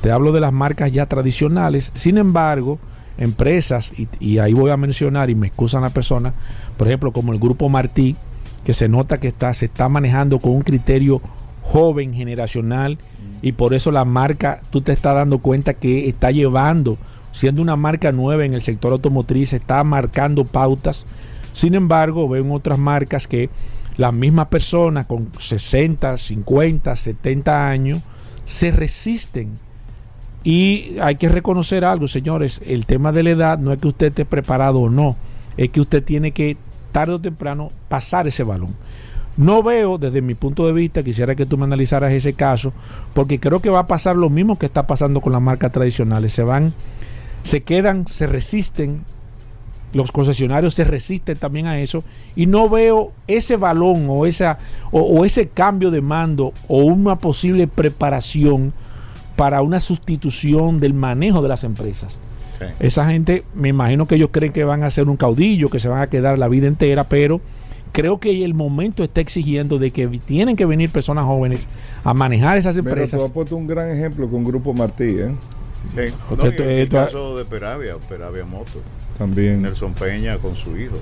[0.00, 1.92] Te hablo de las marcas ya tradicionales.
[1.94, 2.78] Sin embargo,
[3.18, 6.32] empresas, y, y ahí voy a mencionar, y me excusan las personas,
[6.78, 8.16] por ejemplo, como el Grupo Martí,
[8.64, 11.20] que se nota que está, se está manejando con un criterio
[11.62, 12.98] joven, generacional,
[13.40, 16.98] y por eso la marca, tú te estás dando cuenta que está llevando,
[17.32, 21.06] siendo una marca nueva en el sector automotriz, está marcando pautas.
[21.52, 23.50] Sin embargo, veo otras marcas que
[23.96, 28.00] las mismas personas con 60, 50, 70 años
[28.44, 29.58] se resisten.
[30.44, 34.06] Y hay que reconocer algo, señores, el tema de la edad no es que usted
[34.08, 35.16] esté preparado o no,
[35.56, 36.56] es que usted tiene que
[36.92, 38.74] tarde o temprano pasar ese balón.
[39.36, 42.72] No veo, desde mi punto de vista, quisiera que tú me analizaras ese caso,
[43.14, 46.34] porque creo que va a pasar lo mismo que está pasando con las marcas tradicionales.
[46.34, 46.74] Se van,
[47.42, 49.04] se quedan, se resisten,
[49.94, 52.04] los concesionarios se resisten también a eso,
[52.36, 54.58] y no veo ese balón o, esa,
[54.90, 58.74] o ese cambio de mando o una posible preparación
[59.36, 62.20] para una sustitución del manejo de las empresas.
[62.80, 65.88] Esa gente, me imagino que ellos creen que van a ser un caudillo, que se
[65.88, 67.40] van a quedar la vida entera, pero
[67.92, 71.68] creo que el momento está exigiendo de que tienen que venir personas jóvenes
[72.04, 73.10] a manejar esas empresas.
[73.10, 75.32] Pero tú has puesto un gran ejemplo con Grupo Martí, ¿eh?
[75.96, 78.80] el caso de Peravia, Peravia Moto.
[79.18, 79.62] También.
[79.62, 80.96] Nelson Peña con su hijo.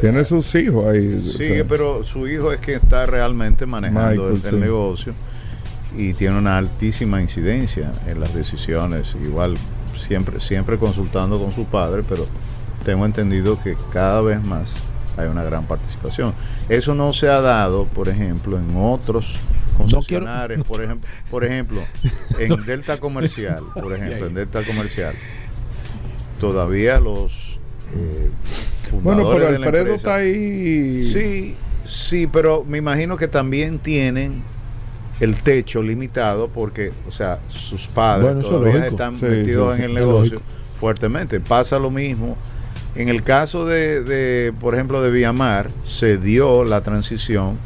[0.00, 1.20] Tiene sus hijos ahí.
[1.22, 5.14] Sí, pero su hijo es que está realmente manejando el, negocio
[5.96, 9.16] y tiene una altísima incidencia en las decisiones.
[9.22, 9.56] Igual
[9.98, 12.26] siempre, siempre consultando con su padre, pero
[12.84, 14.74] tengo entendido que cada vez más
[15.16, 16.34] hay una gran participación.
[16.68, 19.36] Eso no se ha dado, por ejemplo, en otros
[19.76, 21.82] concesionarios, por ejemplo, por ejemplo,
[22.38, 25.14] en Delta Comercial, por ejemplo, en Delta Comercial,
[26.40, 27.58] todavía los
[27.94, 28.30] eh,
[29.02, 31.04] bueno, pero Alfredo está ahí.
[31.04, 34.42] Sí, sí, pero me imagino que también tienen
[35.20, 40.40] el techo limitado porque, o sea, sus padres todavía están metidos en el negocio
[40.80, 41.40] fuertemente.
[41.40, 42.36] Pasa lo mismo.
[42.94, 47.58] En el caso de, por ejemplo, de Viamar, se dio la transición.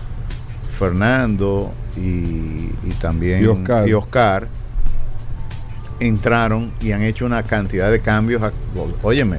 [0.79, 2.67] Fernando y,
[3.01, 3.45] también
[3.87, 4.49] y Oscar.
[6.01, 8.43] entraron y han hecho una cantidad de cambios.
[9.03, 9.39] óyeme,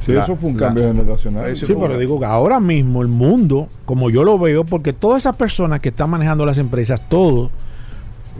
[0.00, 1.56] Sí, eso fue un cambio generacional.
[1.56, 5.36] Sí, pero digo que ahora mismo el mundo, como yo lo veo, porque todas esas
[5.36, 7.50] personas que están manejando las empresas, todos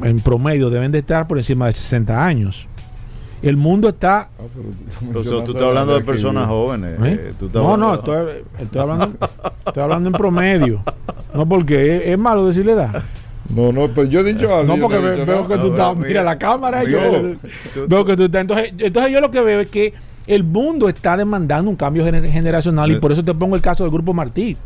[0.02, 2.66] en promedio deben de estar por encima de 60 años.
[3.42, 4.28] El mundo está.
[4.38, 4.42] Ah,
[5.12, 6.98] tú, estás hablando de personas jóvenes.
[7.02, 7.32] ¿Eh?
[7.40, 8.16] Eh, no, no, estoy,
[8.78, 9.12] hablando,
[9.66, 10.82] estoy hablando en promedio.
[11.32, 13.02] No, porque es, malo decirle edad.
[13.54, 14.76] No, no, pues yo he dicho algo.
[14.76, 15.96] No, porque veo, que tú estás.
[15.96, 16.84] Mira, la cámara.
[16.84, 17.00] yo,
[17.88, 18.42] veo que tú estás.
[18.42, 19.94] Entonces, entonces, yo lo que veo es que
[20.26, 23.92] el mundo está demandando un cambio generacional y por eso te pongo el caso del
[23.92, 24.56] Grupo Martí.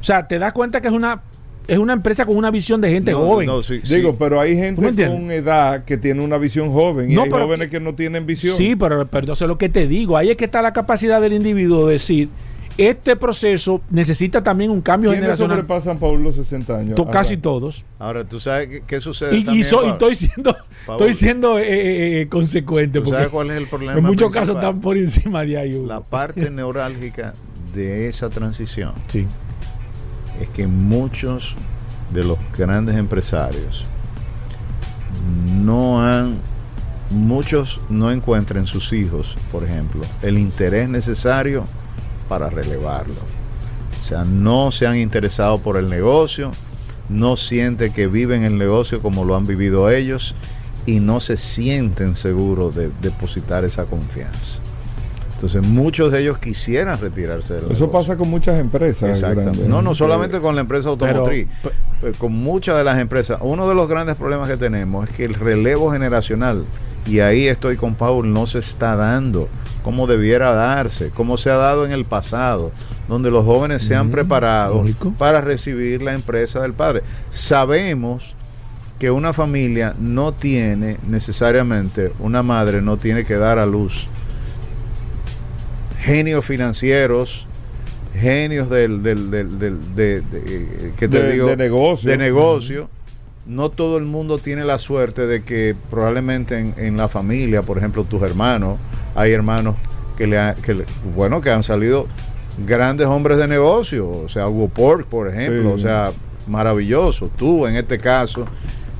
[0.00, 1.22] O sea, te das cuenta que es una
[1.66, 3.48] es una empresa con una visión de gente joven.
[3.84, 7.80] Digo, pero hay gente con edad que tiene una visión joven y hay jóvenes que
[7.80, 8.56] no tienen visión.
[8.56, 10.16] Sí, pero, pero eso es lo que te digo.
[10.16, 12.28] Ahí es que está la capacidad del individuo de decir,
[12.76, 15.58] este proceso necesita también un cambio ¿Quiénes generacional.
[15.58, 17.00] sobrepasan, Paul, los 60 años?
[17.10, 17.84] casi todos.
[17.98, 19.36] Ahora, ¿tú sabes qué, sucede?
[19.36, 20.56] Y, también, y, estoy siendo,
[20.88, 23.00] estoy siendo eh, eh, eh, consecuente.
[23.00, 23.98] ¿Tú sabes cuál es el problema?
[23.98, 25.84] En muchos casos están por encima de ahí.
[25.86, 27.34] La parte neurálgica
[27.72, 29.26] de esa transición sí.
[30.40, 31.54] es que muchos
[32.12, 33.84] de los grandes empresarios
[35.54, 36.38] no han
[37.10, 41.64] muchos no encuentran en sus hijos, por ejemplo, el interés necesario
[42.28, 43.14] para relevarlo.
[44.00, 46.52] O sea, no se han interesado por el negocio,
[47.08, 50.34] no sienten que viven el negocio como lo han vivido ellos
[50.86, 54.60] y no se sienten seguros de depositar esa confianza.
[55.34, 59.22] Entonces muchos de ellos quisieran retirarse del Eso pasa con muchas empresas.
[59.68, 61.48] No, no solamente con la empresa automotriz,
[62.18, 63.38] con muchas de las empresas.
[63.42, 66.64] Uno de los grandes problemas que tenemos es que el relevo generacional,
[67.06, 69.48] y ahí estoy con Paul, no se está dando
[69.84, 72.72] como debiera darse, como se ha dado en el pasado,
[73.06, 74.82] donde los jóvenes se han preparado
[75.18, 77.02] para recibir la empresa del padre.
[77.30, 78.34] Sabemos
[78.98, 84.08] que una familia no tiene necesariamente, una madre no tiene que dar a luz
[86.00, 87.46] genios financieros,
[88.18, 90.22] genios del, del, del, de,
[90.96, 91.48] te digo?
[91.48, 92.10] de negocio.
[92.10, 92.88] De negocio.
[93.46, 97.76] No todo el mundo tiene la suerte de que probablemente en, en la familia, por
[97.76, 98.78] ejemplo, tus hermanos,
[99.14, 99.76] hay hermanos
[100.16, 102.06] que le, que bueno, que han salido
[102.66, 106.12] grandes hombres de negocio, o sea, Hugo Pork, por ejemplo, o sea,
[106.46, 107.30] maravilloso.
[107.36, 108.46] Tú, en este caso,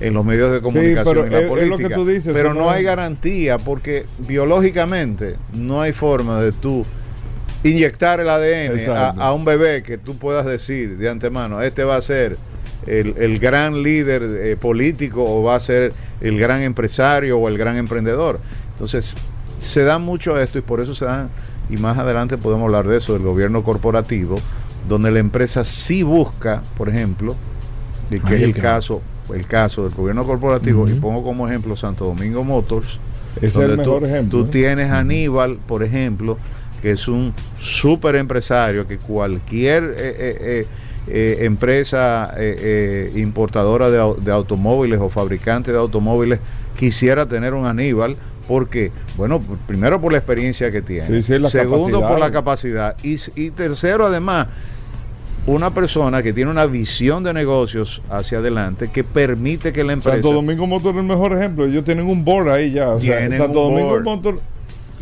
[0.01, 2.33] en los medios de comunicación y la política.
[2.33, 6.85] pero no, hay garantía porque biológicamente no hay forma de tú
[7.63, 12.03] inyectar el ADN a, un bebé que tú puedas decir de antemano, este va a
[12.03, 12.37] ser
[12.87, 17.77] el, gran líder eh, político o va a ser el gran empresario o el gran
[17.77, 18.41] emprendedor.
[18.73, 19.17] Entonces,
[19.59, 21.31] se da mucho esto y por eso se dan,
[21.71, 24.39] y más adelante podemos hablar de eso, del gobierno corporativo,
[24.89, 27.37] donde la empresa sí busca, por ejemplo,
[28.11, 32.05] de que es el caso el caso del gobierno corporativo, y pongo como ejemplo Santo
[32.05, 33.01] Domingo Motors,
[33.41, 34.45] es el mejor tú, ejemplo.
[34.45, 36.39] Tú tienes a Aníbal, por ejemplo,
[36.83, 40.67] que es un súper empresario que cualquier eh, eh,
[41.07, 42.35] eh, empresa
[43.15, 46.41] importadora de, automóviles o fabricante de automóviles
[46.77, 52.31] quisiera tener un Aníbal porque, bueno, primero por la experiencia que tiene, segundo por la
[52.31, 54.49] capacidad y, y tercero además
[55.47, 60.17] una persona que tiene una visión de negocios hacia adelante que permite que la empresa.
[60.17, 61.67] Santo Domingo Motor es el mejor ejemplo.
[61.67, 62.91] Ellos tienen un board ahí ya.
[62.91, 64.41] O sea, Santo Domingo Motor,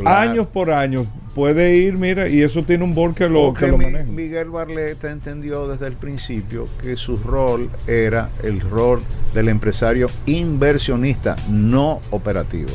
[0.04, 3.78] años por años, puede ir, mira, y eso tiene un board que lo, que lo
[3.78, 4.04] maneja.
[4.04, 9.02] Miguel Barleta entendió desde el principio que su rol era el rol
[9.34, 12.72] del empresario inversionista, no operativo.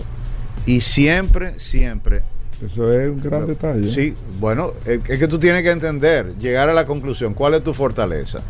[0.67, 2.21] Y siempre, siempre
[2.63, 3.87] eso es un gran detalle.
[3.89, 7.73] Sí, bueno, es, que tú tienes que entender, llegar a la conclusión, ¿cuál es tu
[7.73, 8.41] fortaleza?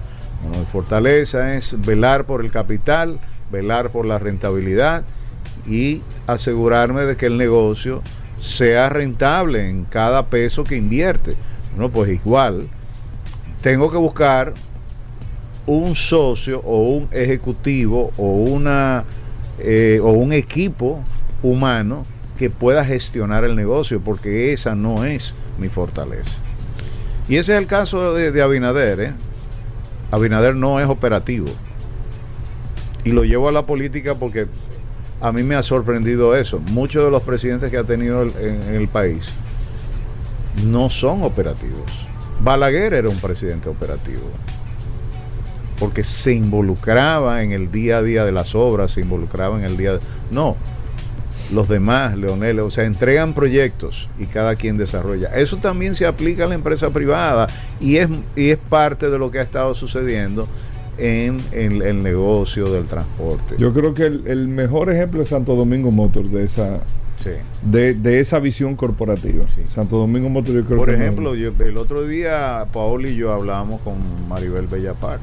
[0.42, 3.20] Bueno, mi fortaleza es velar por el capital,
[3.52, 5.04] velar por la rentabilidad
[5.68, 8.02] y asegurarme de que el negocio
[8.40, 11.36] sea rentable en cada peso que invierte.
[11.72, 12.70] Bueno, pues igual,
[13.62, 14.54] tengo que buscar
[15.66, 19.04] un socio o un ejecutivo o, una,
[19.60, 21.04] eh, o un equipo
[21.44, 22.06] humano
[22.38, 26.40] que pueda gestionar el negocio, porque esa no es mi fortaleza.
[27.28, 29.00] Y ese es el caso de, de Abinader.
[29.02, 29.14] ¿eh?
[30.12, 31.48] Abinader no es operativo.
[33.04, 34.48] Y lo llevo a la política porque
[35.22, 36.60] a mí me ha sorprendido eso.
[36.60, 39.30] Muchos de los presidentes que ha tenido el, en, el país
[40.64, 42.08] no son operativos.
[42.40, 44.30] Balaguer era un presidente operativo.
[45.80, 49.78] Porque se involucraba en el día a día de las obras, se involucraba en el
[49.78, 49.94] día...
[49.94, 50.00] De...
[50.32, 50.56] No,
[51.52, 55.30] los demás, Leonel, o sea, entregan proyectos y cada quien desarrolla.
[55.30, 57.48] Eso también se aplica a la empresa privada
[57.80, 60.48] y es, y es parte de lo que ha estado sucediendo
[60.98, 63.56] en, el negocio del transporte.
[63.58, 66.80] Yo creo que el, mejor ejemplo es Santo Domingo Motors de esa
[67.62, 69.46] de, esa visión corporativa.
[69.66, 73.96] Santo Domingo Motors yo creo Por ejemplo, el otro día Paul y yo hablábamos con
[74.30, 75.20] Maribel Bellapar.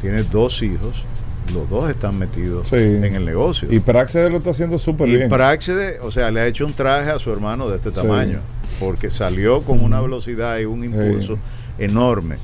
[0.00, 1.04] Tiene dos hijos
[1.52, 3.68] los dos están metidos en el negocio.
[3.70, 5.26] Y Praxede lo está haciendo súper bien.
[5.26, 8.40] Y Praxede, o sea, le ha hecho un traje a su hermano de este tamaño,
[8.80, 11.38] porque salió con una velocidad y un impulso
[11.78, 12.36] enorme.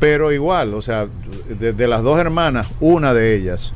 [0.00, 1.06] Pero igual, o sea,
[1.58, 3.72] de, las dos hermanas, una de ellas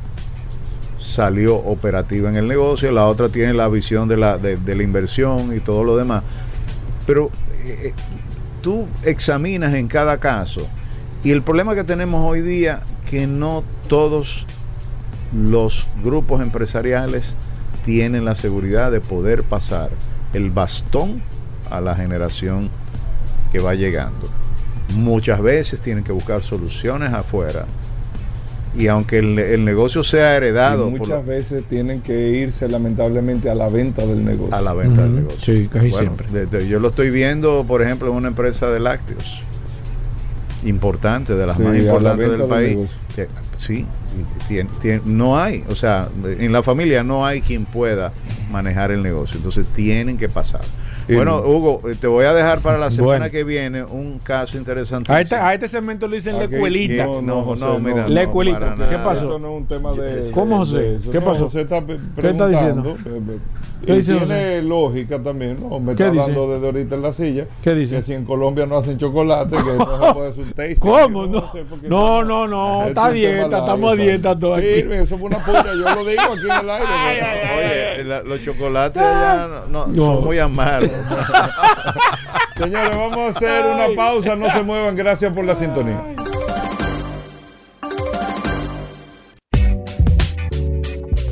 [0.99, 5.55] salió operativa en el negocio, la otra tiene la visión de la, de, la inversión
[5.55, 6.23] y todo lo demás.
[7.05, 7.31] Pero
[7.63, 7.93] eh, eh,
[8.61, 10.67] tú examinas en cada caso
[11.23, 14.45] y el problema que tenemos hoy día que no todos
[15.33, 17.35] los grupos empresariales
[17.85, 19.89] tienen la seguridad de poder pasar
[20.33, 21.21] el bastón
[21.69, 22.69] a la generación
[23.51, 24.29] que va llegando.
[24.93, 27.65] Muchas veces tienen que buscar soluciones afuera.
[28.75, 30.89] Y aunque el, negocio sea heredado...
[30.89, 34.55] muchas veces tienen que irse lamentablemente a la venta del negocio.
[34.55, 35.39] A la venta del negocio.
[35.39, 36.27] Sí, casi siempre.
[36.67, 39.41] yo lo estoy viendo, por ejemplo, en una empresa de lácteos
[40.63, 42.77] importante, de las más importantes del país.
[43.57, 43.85] sí,
[45.05, 48.13] no hay, o sea, en la familia no hay quien pueda
[48.51, 50.61] manejar el negocio, entonces tienen que pasar.
[51.15, 55.11] Bueno, Hugo, te voy a dejar para la semana que viene un caso interesante.
[55.11, 57.05] A este, a este segmento le dicen lecuelita.
[57.05, 58.07] No, no, no, mira.
[58.07, 58.75] Lecuelita.
[58.89, 59.39] ¿Qué pasó?
[59.39, 60.99] no es un tema de, ¿Cómo José?
[61.11, 61.45] ¿Qué pasó?
[61.45, 62.95] José está ¿Qué está diciendo?
[63.85, 65.79] ¿Qué dice tiene lógica también, ¿no?
[65.79, 67.45] Me está hablando desde ahorita en la silla.
[67.61, 67.97] ¿Qué dice?
[67.97, 70.79] Que si en Colombia no hacen chocolate, que no se puede hacer un taste.
[70.79, 71.25] ¿Cómo?
[71.27, 71.43] No,
[71.83, 74.67] no, no, no, está a dieta, estamos a dieta todos aquí.
[74.67, 78.03] Sí, eso fue una puya, yo lo digo aquí en el aire.
[78.17, 80.91] Oye, los chocolates ya no, son muy amargos.
[82.57, 86.03] Señores, vamos a hacer una pausa, no se muevan, gracias por la sintonía.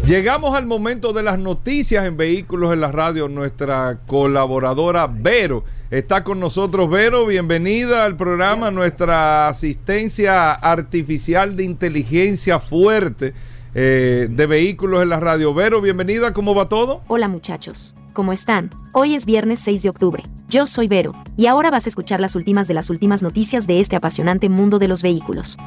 [0.08, 3.28] Llegamos al momento de las noticias en Vehículos en la Radio.
[3.28, 6.92] Nuestra colaboradora Vero está con nosotros.
[6.92, 8.70] Vero, bienvenida al programa.
[8.70, 13.34] Nuestra asistencia artificial de inteligencia fuerte
[13.78, 15.54] eh, de Vehículos en la Radio.
[15.54, 16.32] Vero, bienvenida.
[16.32, 17.02] ¿Cómo va todo?
[17.08, 17.94] Hola muchachos.
[18.14, 18.72] ¿Cómo están?
[18.94, 20.24] Hoy es viernes 6 de octubre.
[20.48, 23.82] Yo soy Vero y ahora vas a escuchar las últimas de las últimas noticias de
[23.82, 25.58] este apasionante mundo de los vehículos.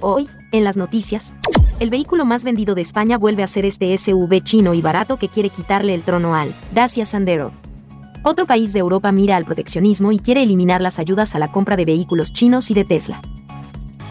[0.00, 1.34] Hoy, en las noticias,
[1.80, 5.28] el vehículo más vendido de España vuelve a ser este SUV chino y barato que
[5.28, 7.50] quiere quitarle el trono al Dacia Sandero.
[8.22, 11.74] Otro país de Europa mira al proteccionismo y quiere eliminar las ayudas a la compra
[11.74, 13.20] de vehículos chinos y de Tesla.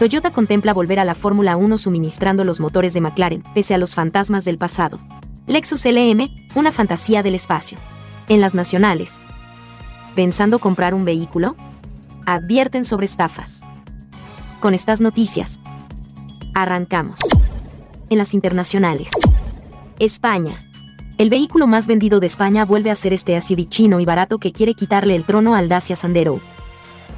[0.01, 3.93] Toyota contempla volver a la Fórmula 1 suministrando los motores de McLaren, pese a los
[3.93, 4.97] fantasmas del pasado.
[5.45, 7.77] Lexus LM, una fantasía del espacio.
[8.27, 9.19] En las nacionales.
[10.15, 11.55] ¿Pensando comprar un vehículo?
[12.25, 13.61] Advierten sobre estafas.
[14.59, 15.59] Con estas noticias,
[16.55, 17.19] Arrancamos.
[18.09, 19.11] En las internacionales.
[19.99, 20.67] España.
[21.19, 24.51] El vehículo más vendido de España vuelve a ser este SUV chino y barato que
[24.51, 26.39] quiere quitarle el trono al Dacia Sandero.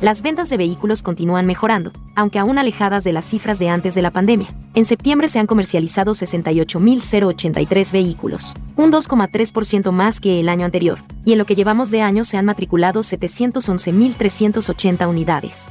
[0.02, 4.02] Las ventas de vehículos continúan mejorando, aunque aún alejadas de las cifras de antes de
[4.02, 4.48] la pandemia.
[4.74, 11.32] En septiembre se han comercializado 68.083 vehículos, un 2,3% más que el año anterior, y
[11.32, 15.70] en lo que llevamos de año se han matriculado 711.380 unidades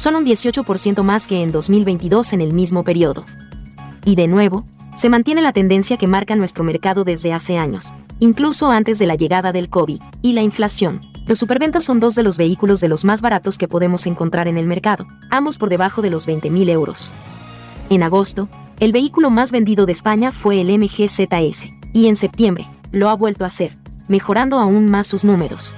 [0.00, 3.26] son un 18% más que en 2022 en el mismo periodo.
[4.06, 4.64] Y de nuevo,
[4.96, 9.14] se mantiene la tendencia que marca nuestro mercado desde hace años, incluso antes de la
[9.14, 11.02] llegada del COVID y la inflación.
[11.30, 14.58] Los superventas son dos de los vehículos de los más baratos que podemos encontrar en
[14.58, 17.12] el mercado, ambos por debajo de los 20.000 euros.
[17.88, 18.48] En agosto,
[18.80, 23.14] el vehículo más vendido de España fue el MG ZS, y en septiembre, lo ha
[23.14, 23.76] vuelto a hacer,
[24.08, 25.76] mejorando aún más sus números.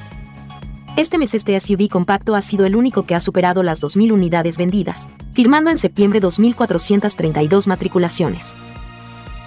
[0.97, 4.57] Este mes este SUV compacto ha sido el único que ha superado las 2.000 unidades
[4.57, 8.57] vendidas, firmando en septiembre 2.432 matriculaciones.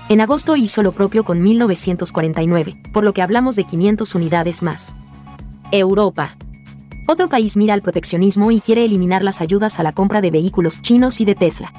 [0.10, 4.96] En agosto hizo lo propio con 1.949, por lo que hablamos de 500 unidades más.
[5.72, 6.36] Europa.
[7.08, 10.82] Otro país mira al proteccionismo y quiere eliminar las ayudas a la compra de vehículos
[10.82, 11.72] chinos y de Tesla.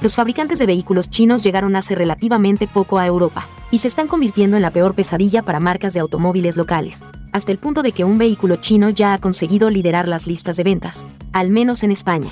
[0.00, 4.56] Los fabricantes de vehículos chinos llegaron hace relativamente poco a Europa, y se están convirtiendo
[4.56, 8.18] en la peor pesadilla para marcas de automóviles locales, hasta el punto de que un
[8.18, 12.30] vehículo chino ya ha conseguido liderar las listas de ventas, al menos en España.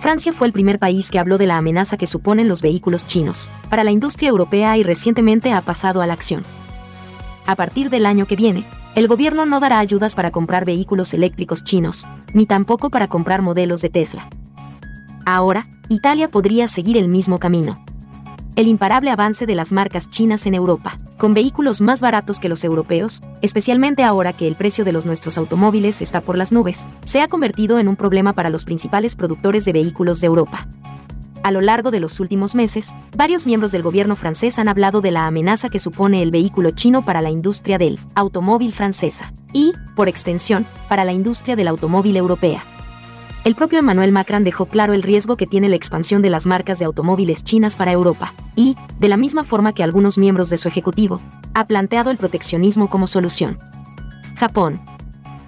[0.00, 3.50] Francia fue el primer país que habló de la amenaza que suponen los vehículos chinos
[3.68, 6.42] para la industria europea y recientemente ha pasado a la acción.
[7.46, 8.64] A partir del año que viene,
[8.94, 13.82] el gobierno no dará ayudas para comprar vehículos eléctricos chinos, ni tampoco para comprar modelos
[13.82, 14.28] de Tesla.
[15.24, 17.82] Ahora, Italia podría seguir el mismo camino
[18.60, 22.62] el imparable avance de las marcas chinas en Europa, con vehículos más baratos que los
[22.62, 27.22] europeos, especialmente ahora que el precio de los nuestros automóviles está por las nubes, se
[27.22, 30.68] ha convertido en un problema para los principales productores de vehículos de Europa.
[31.42, 35.10] A lo largo de los últimos meses, varios miembros del gobierno francés han hablado de
[35.10, 40.08] la amenaza que supone el vehículo chino para la industria del automóvil francesa y, por
[40.08, 42.62] extensión, para la industria del automóvil europea.
[43.42, 46.78] El propio Emmanuel Macron dejó claro el riesgo que tiene la expansión de las marcas
[46.78, 50.68] de automóviles chinas para Europa, y, de la misma forma que algunos miembros de su
[50.68, 51.22] ejecutivo,
[51.54, 53.56] ha planteado el proteccionismo como solución.
[54.36, 54.78] Japón.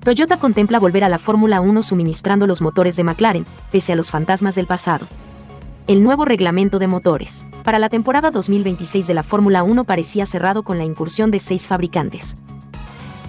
[0.05, 4.11] Toyota contempla volver a la Fórmula 1 suministrando los motores de McLaren, pese a los
[4.11, 5.07] fantasmas del pasado.
[5.89, 7.45] El nuevo reglamento de motores.
[7.65, 11.67] Para la temporada 2026 de la Fórmula 1 parecía cerrado con la incursión de seis
[11.67, 12.37] fabricantes.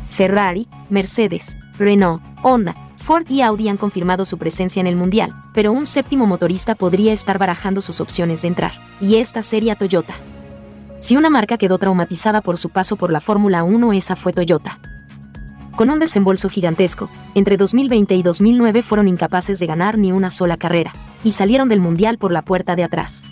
[0.07, 5.71] Ferrari, Mercedes, Renault, Honda, Ford y Audi han confirmado su presencia en el Mundial, pero
[5.71, 10.13] un séptimo motorista podría estar barajando sus opciones de entrar, y esta sería Toyota.
[10.99, 14.77] Si una marca quedó traumatizada por su paso por la Fórmula 1, esa fue Toyota.
[15.75, 20.57] Con un desembolso gigantesco, entre 2020 y 2009 fueron incapaces de ganar ni una sola
[20.57, 20.93] carrera,
[21.23, 23.23] y salieron del Mundial por la puerta de atrás.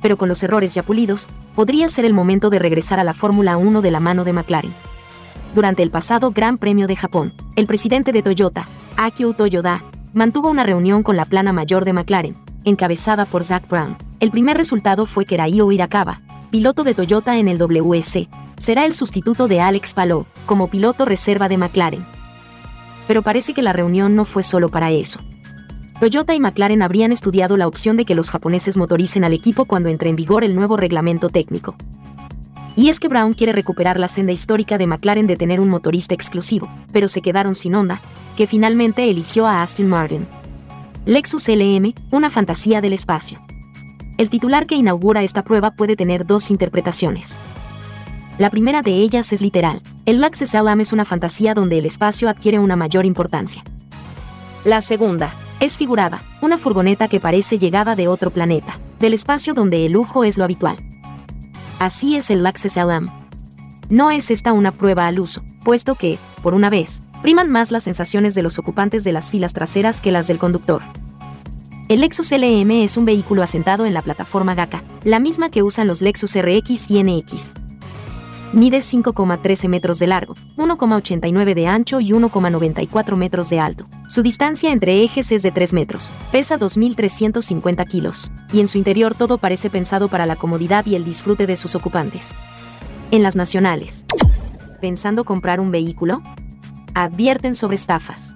[0.00, 3.56] Pero con los errores ya pulidos, podría ser el momento de regresar a la Fórmula
[3.56, 4.72] 1 de la mano de McLaren
[5.54, 9.82] durante el pasado Gran Premio de Japón, el presidente de Toyota, Akio Toyoda,
[10.12, 13.96] mantuvo una reunión con la plana mayor de McLaren, encabezada por Zach Brown.
[14.20, 16.20] El primer resultado fue que Raio Irakawa,
[16.50, 18.28] piloto de Toyota en el WC,
[18.60, 22.04] será el sustituto de Alex Palou, como piloto reserva de McLaren.
[23.08, 25.18] Pero parece que la reunión no fue solo para eso.
[25.98, 29.88] Toyota y McLaren habrían estudiado la opción de que los japoneses motoricen al equipo cuando
[29.88, 31.74] entre en vigor el nuevo reglamento técnico.
[32.76, 36.14] Y es que Brown quiere recuperar la senda histórica de McLaren de tener un motorista
[36.14, 38.00] exclusivo, pero se quedaron sin onda,
[38.36, 40.26] que finalmente eligió a Aston Martin.
[41.06, 43.40] Lexus LM, una fantasía del espacio.
[44.18, 47.38] El titular que inaugura esta prueba puede tener dos interpretaciones.
[48.40, 49.82] La primera de ellas es literal.
[50.06, 53.62] El Lexus LM es una fantasía donde el espacio adquiere una mayor importancia.
[54.64, 59.84] La segunda es figurada, una furgoneta que parece llegada de otro planeta, del espacio donde
[59.84, 60.78] el lujo es lo habitual.
[61.78, 63.10] Así es el Lexus LM.
[63.90, 67.84] No es esta una prueba al uso, puesto que, por una vez, priman más las
[67.84, 70.80] sensaciones de los ocupantes de las filas traseras que las del conductor.
[71.90, 75.86] El Lexus LM es un vehículo asentado en la plataforma GACA, la misma que usan
[75.86, 77.52] los Lexus RX y NX.
[78.52, 83.84] Mide 5,13 metros de largo, 1,89 de ancho y 1,94 metros de alto.
[84.08, 89.14] Su distancia entre ejes es de 3 metros, pesa 2.350 kilos, y en su interior
[89.14, 92.34] todo parece pensado para la comodidad y el disfrute de sus ocupantes.
[93.12, 94.04] En las nacionales.
[94.80, 96.20] ¿Pensando comprar un vehículo?
[96.94, 98.34] Advierten sobre estafas.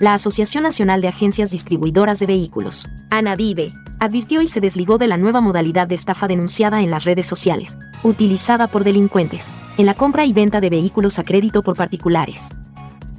[0.00, 5.16] La Asociación Nacional de Agencias Distribuidoras de Vehículos, ANADIVE, advirtió y se desligó de la
[5.16, 10.24] nueva modalidad de estafa denunciada en las redes sociales, utilizada por delincuentes, en la compra
[10.24, 12.50] y venta de vehículos a crédito por particulares.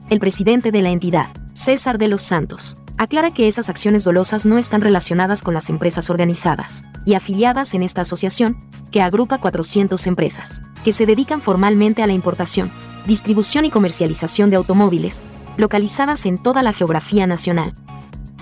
[0.10, 4.58] El presidente de la entidad, César de los Santos, aclara que esas acciones dolosas no
[4.58, 8.56] están relacionadas con las empresas organizadas y afiliadas en esta asociación,
[8.90, 12.72] que agrupa 400 empresas, que se dedican formalmente a la importación,
[13.06, 15.22] distribución y comercialización de automóviles,
[15.60, 17.74] localizadas en toda la geografía nacional.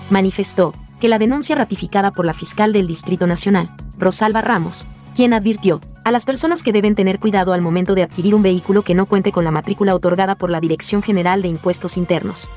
[0.08, 5.80] Manifestó, que la denuncia ratificada por la fiscal del Distrito Nacional, Rosalba Ramos, quien advirtió
[6.04, 9.04] a las personas que deben tener cuidado al momento de adquirir un vehículo que no
[9.04, 12.50] cuente con la matrícula otorgada por la Dirección General de Impuestos Internos.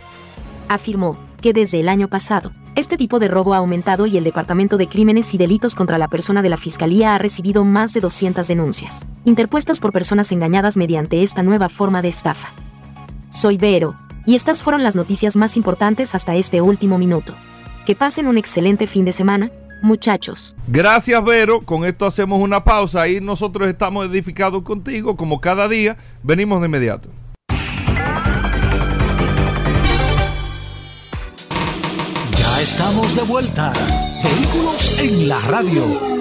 [0.70, 4.78] Afirmó que desde el año pasado, este tipo de robo ha aumentado y el Departamento
[4.78, 8.48] de Crímenes y Delitos contra la Persona de la Fiscalía ha recibido más de 200
[8.48, 12.50] denuncias, interpuestas por personas engañadas mediante esta nueva forma de estafa.
[13.30, 13.96] Soy Vero,
[14.26, 17.34] y estas fueron las noticias más importantes hasta este último minuto.
[17.86, 19.52] Que pasen un excelente fin de semana,
[19.82, 20.56] muchachos.
[20.68, 21.62] Gracias, Vero.
[21.62, 25.98] Con esto hacemos una pausa y nosotros estamos edificados contigo, como cada día.
[26.24, 27.10] Venimos de inmediato.
[32.38, 33.74] Ya estamos de vuelta.
[34.24, 36.21] Vehículos en la radio.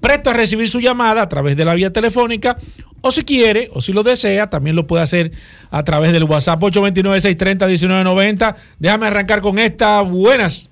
[0.00, 2.56] presto a recibir su llamada a través de la vía telefónica
[3.00, 5.30] o si quiere o si lo desea, también lo puede hacer
[5.70, 8.56] a través del WhatsApp 829-630-1990.
[8.80, 10.00] Déjame arrancar con esta.
[10.00, 10.68] Buenas.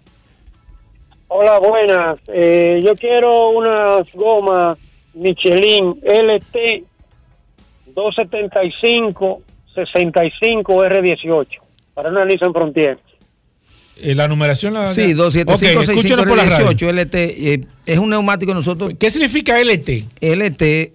[1.29, 2.19] Hola, buenas.
[2.27, 4.77] Eh, yo quiero unas gomas
[5.15, 6.85] Michelin LT
[7.95, 9.43] 275
[9.75, 11.47] 65 R18
[11.95, 12.99] para una Nissan Frontier.
[14.01, 18.95] Eh, la numeración la Sí, 275 okay, R18 LT eh, es un neumático nosotros.
[18.99, 20.07] ¿Qué significa LT?
[20.21, 20.93] LT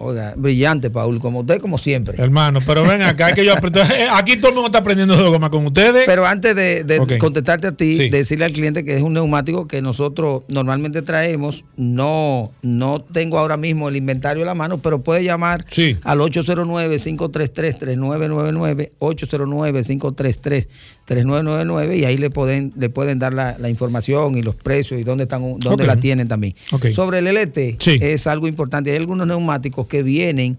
[0.00, 2.22] Oiga, brillante, Paul, como usted, como siempre.
[2.22, 3.54] Hermano, pero ven acá, que yo
[3.92, 6.04] eh, aquí todo el mundo está aprendiendo de goma con ustedes.
[6.06, 10.44] Pero antes de, contestarte a ti, decirle al cliente que es un neumático que nosotros
[10.46, 15.66] normalmente traemos, no, no tengo ahora mismo el inventario a la mano, pero puede llamar
[16.04, 25.00] al 809-533-3999, 809-533-3999 y ahí le pueden, le pueden dar la, información y los precios
[25.00, 26.54] y dónde están, dónde la tienen también.
[26.92, 28.92] Sobre el LT, es algo importante.
[28.92, 30.56] Hay algunos neumáticos que vienen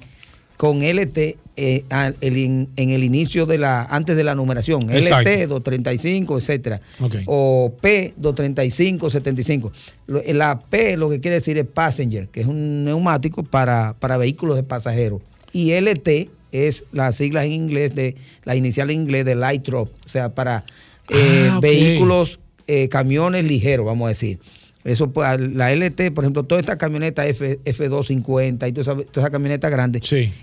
[0.57, 6.82] con LT eh, en el inicio de la, antes de la numeración, LT 235, etcétera,
[7.25, 9.71] o P 235, 75.
[10.07, 14.55] La P lo que quiere decir es passenger, que es un neumático para, para vehículos
[14.55, 15.21] de pasajeros.
[15.51, 19.89] Y LT es la sigla en inglés de, la inicial en inglés de light truck,
[20.05, 20.63] o sea, para
[21.09, 24.39] eh, ah, vehículos, eh, camiones ligeros, vamos a decir.
[24.84, 29.25] Eso, pues, la LT, por ejemplo, toda esta camioneta F, F250 y toda esa, toda
[29.27, 30.01] esa camioneta grande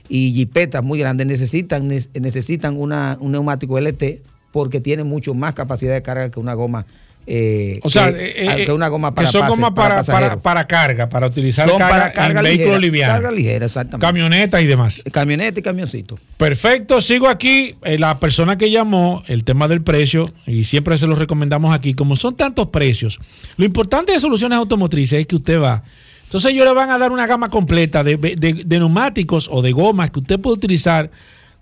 [0.08, 4.20] y jipetas muy grandes necesitan, necesitan una, un neumático LT
[4.52, 6.86] porque tiene mucho más capacidad de carga que una goma
[7.28, 11.26] eh, o sea, que, eh, eh, una goma para, son gomas para, para, carga, para
[11.26, 13.16] utilizar son para carga en livianos.
[13.16, 14.06] Carga ligera, exactamente.
[14.06, 15.02] Camionetas y demás.
[15.10, 16.20] Camioneta y camioncito.
[16.36, 17.74] Perfecto, sigo aquí.
[17.82, 22.14] la persona que llamó, el tema del precio, y siempre se lo recomendamos aquí, como
[22.14, 23.18] son tantos precios,
[23.56, 25.82] lo importante de soluciones automotrices es que usted va.
[26.24, 30.10] Entonces ellos le van a dar una gama completa de, de neumáticos o de gomas
[30.10, 31.10] que usted puede utilizar,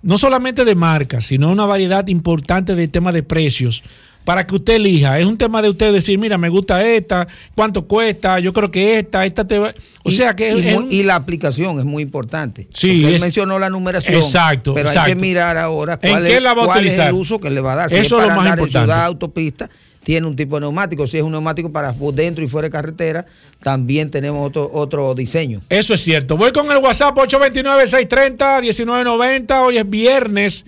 [0.05, 3.83] no solamente de marcas, sino una variedad importante de temas de precios
[4.25, 5.19] para que usted elija.
[5.19, 8.99] Es un tema de usted decir, mira, me gusta esta, cuánto cuesta, yo creo que
[8.99, 9.75] esta, esta te va.
[10.03, 10.53] O sea que.
[10.91, 12.69] Y, la aplicación es muy importante.
[12.73, 13.05] Sí.
[13.05, 14.15] él mencionó la numeración.
[14.15, 14.75] Exacto.
[14.75, 17.77] Pero hay que mirar ahora cuál, es, cuál es, el uso que le va a
[17.77, 17.91] dar.
[17.91, 18.79] Si Eso es, lo más importante.
[18.79, 19.71] En ciudad, autopista,
[20.05, 21.07] tiene un tipo de neumático.
[21.07, 23.25] Si es un neumático para dentro y fuera de carretera,
[23.61, 25.63] también tenemos otro, otro diseño.
[25.69, 26.37] Eso es cierto.
[26.37, 29.65] Voy con el WhatsApp 829-630-1990.
[29.65, 30.67] Hoy es viernes.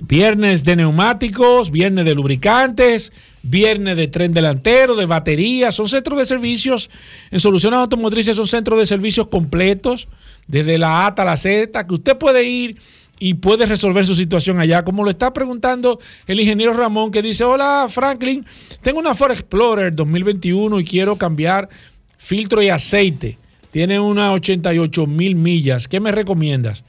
[0.00, 3.12] Viernes de neumáticos, viernes de lubricantes,
[3.44, 5.74] viernes de tren delantero, de baterías.
[5.74, 6.90] Son centros de servicios.
[7.30, 10.08] En Soluciones Automotrices son centros de servicios completos,
[10.48, 12.76] desde la A hasta la Z, que usted puede ir
[13.18, 17.44] y puede resolver su situación allá, como lo está preguntando el ingeniero Ramón, que dice,
[17.44, 18.44] hola Franklin,
[18.82, 21.68] tengo una Ford Explorer 2021 y quiero cambiar
[22.18, 23.38] filtro y aceite.
[23.70, 25.88] Tiene unas 88 mil millas.
[25.88, 26.84] ¿Qué me recomiendas?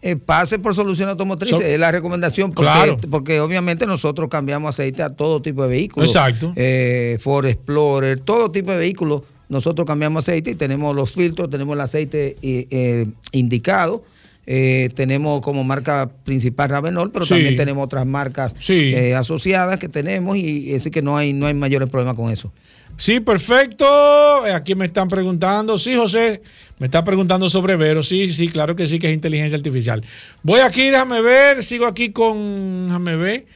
[0.00, 5.10] Eh, pase por solución automotriz, es la recomendación, porque, porque obviamente nosotros cambiamos aceite a
[5.10, 6.08] todo tipo de vehículos.
[6.08, 6.52] Exacto.
[6.54, 11.74] Eh, Ford Explorer, todo tipo de vehículos, nosotros cambiamos aceite y tenemos los filtros, tenemos
[11.74, 14.04] el aceite eh, indicado.
[14.94, 18.54] Tenemos como marca principal Ravenol, pero también tenemos otras marcas
[19.16, 22.52] asociadas que tenemos y así que no hay, no hay mayores problemas con eso.
[22.98, 23.86] Sí, perfecto.
[24.52, 25.78] Aquí me están preguntando.
[25.78, 26.42] Sí, José,
[26.78, 28.02] me está preguntando sobre Vero.
[28.02, 30.02] Sí, sí, claro que sí, que es inteligencia artificial.
[30.42, 31.62] Voy aquí, déjame ver.
[31.62, 32.88] Sigo aquí con.
[32.88, 33.46] Déjame ver.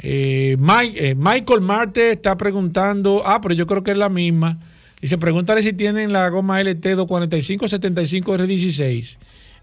[0.00, 3.22] Eh, eh, Michael Marte está preguntando.
[3.24, 4.58] Ah, pero yo creo que es la misma.
[5.00, 7.66] Dice: pregúntale si tienen la goma LT 245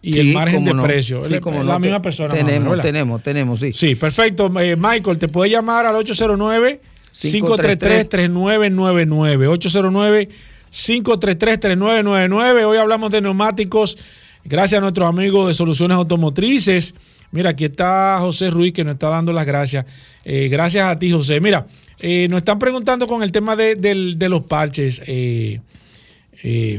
[0.01, 1.27] 75 R16 y el margen de precio.
[1.27, 2.33] Sí, como la misma persona.
[2.33, 3.71] Tenemos, tenemos, tenemos, sí.
[3.73, 4.51] Sí, perfecto.
[4.59, 6.81] Eh, Michael, te puede llamar al 809
[7.11, 10.29] 533 3999 809
[10.71, 13.97] 533 3999 Hoy hablamos de neumáticos.
[14.43, 16.95] Gracias a nuestros amigos de Soluciones Automotrices.
[17.31, 19.85] Mira, aquí está José Ruiz que nos está dando las gracias.
[20.25, 21.39] Eh, gracias a ti, José.
[21.39, 21.67] Mira,
[21.99, 25.01] eh, nos están preguntando con el tema de, los parches,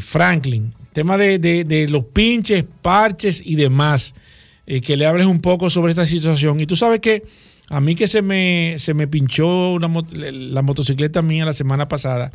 [0.01, 4.15] Franklin tema de, los pinches, parches y demás,
[4.67, 6.61] eh, que le hables un poco sobre esta situación.
[6.61, 7.23] Y tú sabes que
[7.69, 12.31] a mí que se me, se me pinchó la motocicleta mía la semana pasada,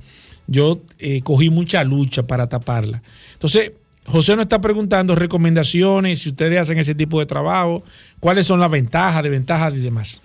[0.48, 3.04] yo eh, cogí mucha lucha para taparla.
[3.34, 3.72] Entonces,
[4.06, 7.84] José nos está preguntando recomendaciones, si ustedes hacen ese tipo de trabajo,
[8.20, 10.22] cuáles son las ventajas, desventajas y demás.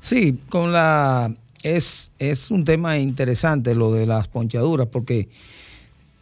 [0.00, 5.28] Sí, con la es, es un tema interesante lo de las ponchaduras, porque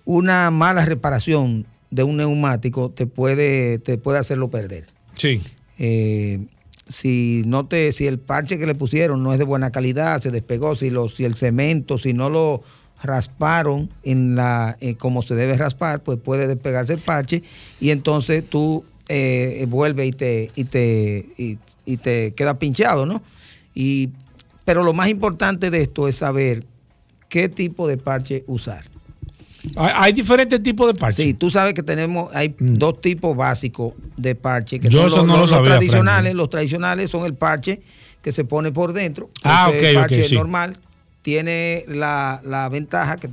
[0.05, 4.87] una mala reparación de un neumático te puede, te puede hacerlo perder.
[5.17, 5.43] Sí.
[5.79, 6.47] Eh,
[6.89, 10.31] si no te, si el parche que le pusieron no es de buena calidad, se
[10.31, 12.63] despegó, si, lo, si el cemento, si no lo
[13.03, 17.43] rasparon en la eh, como se debe raspar, pues puede despegarse el parche
[17.81, 23.23] y entonces tú eh, vuelve y te, y te, y, te queda pinchado, ¿no?
[23.75, 24.11] Y,
[24.65, 26.65] pero lo más importante de esto es saber
[27.29, 28.85] qué tipo de parche usar.
[29.77, 31.25] Hay, diferentes tipos de parches.
[31.25, 32.75] Sí, tú sabes que tenemos, hay mm.
[32.75, 34.81] dos tipos básicos de parche.
[34.81, 36.35] Que son los, tradicionales.
[36.35, 37.81] Los tradicionales son el parche
[38.21, 39.31] que se pone por dentro.
[39.45, 40.79] Ah, ok, El parche normal
[41.23, 43.29] tiene la, ventaja que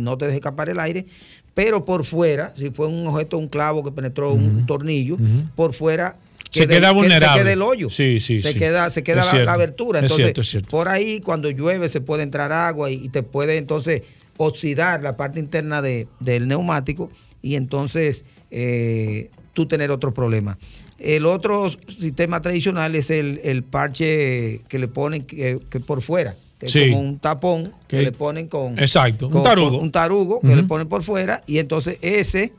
[0.00, 1.06] no te deje escapar el aire,
[1.54, 5.16] pero por fuera, si fue un objeto, un clavo que penetró un tornillo,
[5.54, 6.16] por fuera
[6.50, 7.38] se queda vulnerable.
[7.38, 7.90] se queda el hoyo.
[7.90, 10.00] Sí, sí, se queda, se queda la, abertura.
[10.00, 14.02] Entonces, por ahí cuando llueve se puede entrar agua y te puede entonces
[14.38, 17.10] oxidar la parte interna de, del neumático
[17.42, 20.56] y entonces eh, tú tener otro problema.
[20.98, 21.70] El otro
[22.00, 27.18] sistema tradicional es el, parche que le ponen que, por fuera, que es como un
[27.18, 28.78] tapón que le ponen con...
[28.78, 29.78] Exacto, un tarugo.
[29.78, 32.52] un tarugo que le ponen por fuera y entonces ese...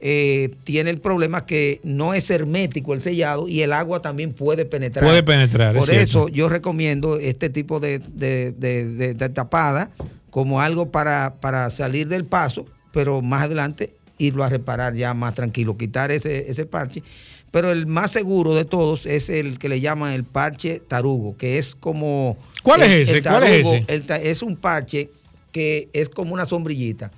[0.00, 4.64] Eh, tiene el problema que no es hermético el sellado y el agua también puede
[4.64, 5.04] penetrar.
[5.04, 5.74] Puede penetrar.
[5.74, 9.90] Por eso yo recomiendo este tipo de, de, de tapada
[10.30, 15.34] como algo para, para salir del paso, pero más adelante irlo a reparar ya más
[15.34, 17.02] tranquilo, quitar ese, ese parche.
[17.50, 21.58] Pero el más seguro de todos es el que le llaman el parche tarugo, que
[21.58, 22.36] es como...
[22.62, 23.22] ¿Cuál es ese?
[23.22, 24.30] ¿Cuál es ese?
[24.30, 25.10] es un parche
[25.52, 27.10] que es como una sombrillita.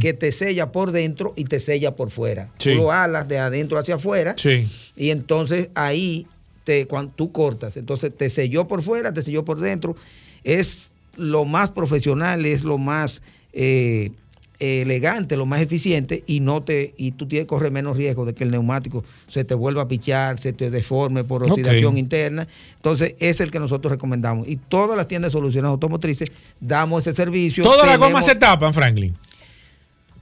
[0.00, 2.48] que te sella por dentro y te sella por fuera.
[2.56, 4.66] Tú lo alas de adentro hacia afuera sí.
[4.96, 6.26] y entonces ahí
[6.64, 9.94] te, cuando tú cortas, entonces te selló por fuera, te selló por dentro.
[10.42, 14.12] Es lo más profesional, es lo más eh,
[14.58, 18.44] elegante, lo más eficiente y no te y tú tienes correr menos riesgo de que
[18.44, 22.46] el neumático se te vuelva a pichar, se te deforme por oxidación interna.
[22.76, 24.48] Entonces, es el que nosotros recomendamos.
[24.48, 27.64] Y todas las tiendas de soluciones automotrices damos ese servicio.
[27.64, 29.14] Todas las gomas se tapan, Franklin.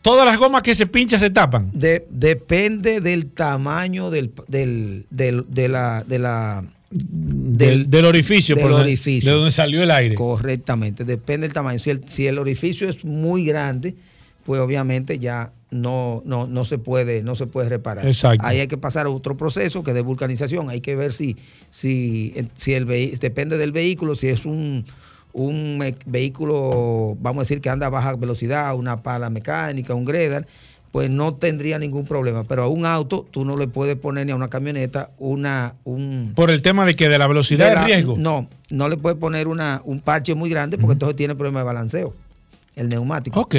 [0.03, 1.71] Todas las gomas que se pinchan se tapan.
[1.73, 6.65] depende del tamaño del, del, de la, de la
[6.95, 9.31] del, orificio, del orificio.
[9.31, 10.15] De donde salió el aire.
[10.15, 11.79] Correctamente, depende del tamaño.
[11.79, 13.97] Si el, si el orificio es muy grande,
[14.45, 18.07] pues obviamente ya no, no, no, se puede, no se puede reparar.
[18.07, 18.47] Exacto.
[18.47, 20.71] Ahí hay que pasar a otro proceso que es de vulcanización.
[20.71, 21.37] Hay que ver si,
[21.71, 22.87] si, si el
[23.19, 24.85] depende del vehículo, si es un,
[25.33, 30.47] un vehículo, vamos a decir que anda a baja velocidad, una pala mecánica, un gredar
[30.95, 32.45] pues no tendría ningún problema.
[32.45, 35.75] Pero a un auto tú no le puedes poner ni a una camioneta una...
[35.83, 38.15] Un, Por el tema de que de la velocidad de, riesgo.
[38.17, 41.65] No, no le puedes poner una, un parche muy grande porque entonces tiene problema de
[41.65, 42.15] balanceo
[42.77, 43.41] el neumático.
[43.41, 43.55] Ok.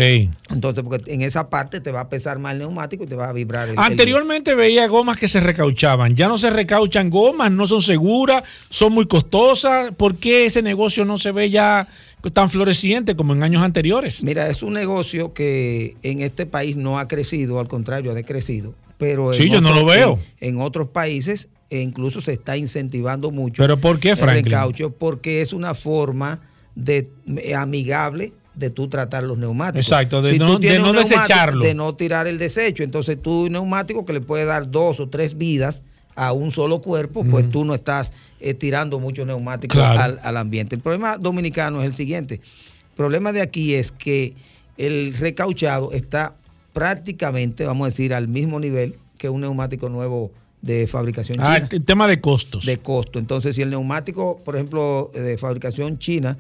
[0.50, 3.30] Entonces, porque en esa parte te va a pesar más el neumático y te va
[3.30, 3.80] a vibrar el.
[3.80, 6.16] Anteriormente veía gomas que se recauchaban.
[6.16, 9.94] Ya no se recauchan gomas, no son seguras, son muy costosas.
[9.96, 11.88] ¿Por qué ese negocio no se ve ya
[12.34, 14.24] tan floreciente como en años anteriores?
[14.24, 18.74] Mira, es un negocio que en este país no ha crecido, al contrario, ha decrecido.
[18.98, 20.20] Pero sí, yo no lo veo.
[20.40, 23.62] En, otros países e incluso se está incentivando mucho.
[23.62, 24.46] ¿Pero por qué, Franklin?
[24.46, 26.40] El recaucho, porque es una forma
[26.76, 29.86] de eh, amigable de tú tratar los neumáticos.
[29.86, 31.64] Exacto, de no, desecharlo.
[31.64, 32.84] De no tirar el desecho.
[32.84, 35.82] Entonces tú un neumático que le puede dar dos o tres vidas
[36.16, 40.76] a un solo cuerpo, pues tú no estás eh, tirando muchos neumáticos al, ambiente.
[40.76, 42.40] El problema dominicano es el siguiente.
[42.96, 44.34] problema de aquí es que
[44.78, 46.36] el recauchado está
[46.72, 50.32] prácticamente, vamos a decir, al mismo nivel que un neumático nuevo
[50.62, 51.68] de fabricación ah, china.
[51.72, 52.66] Ah, el tema de costos.
[52.66, 53.20] De costo.
[53.20, 56.38] Entonces, si el neumático, por ejemplo, de fabricación china,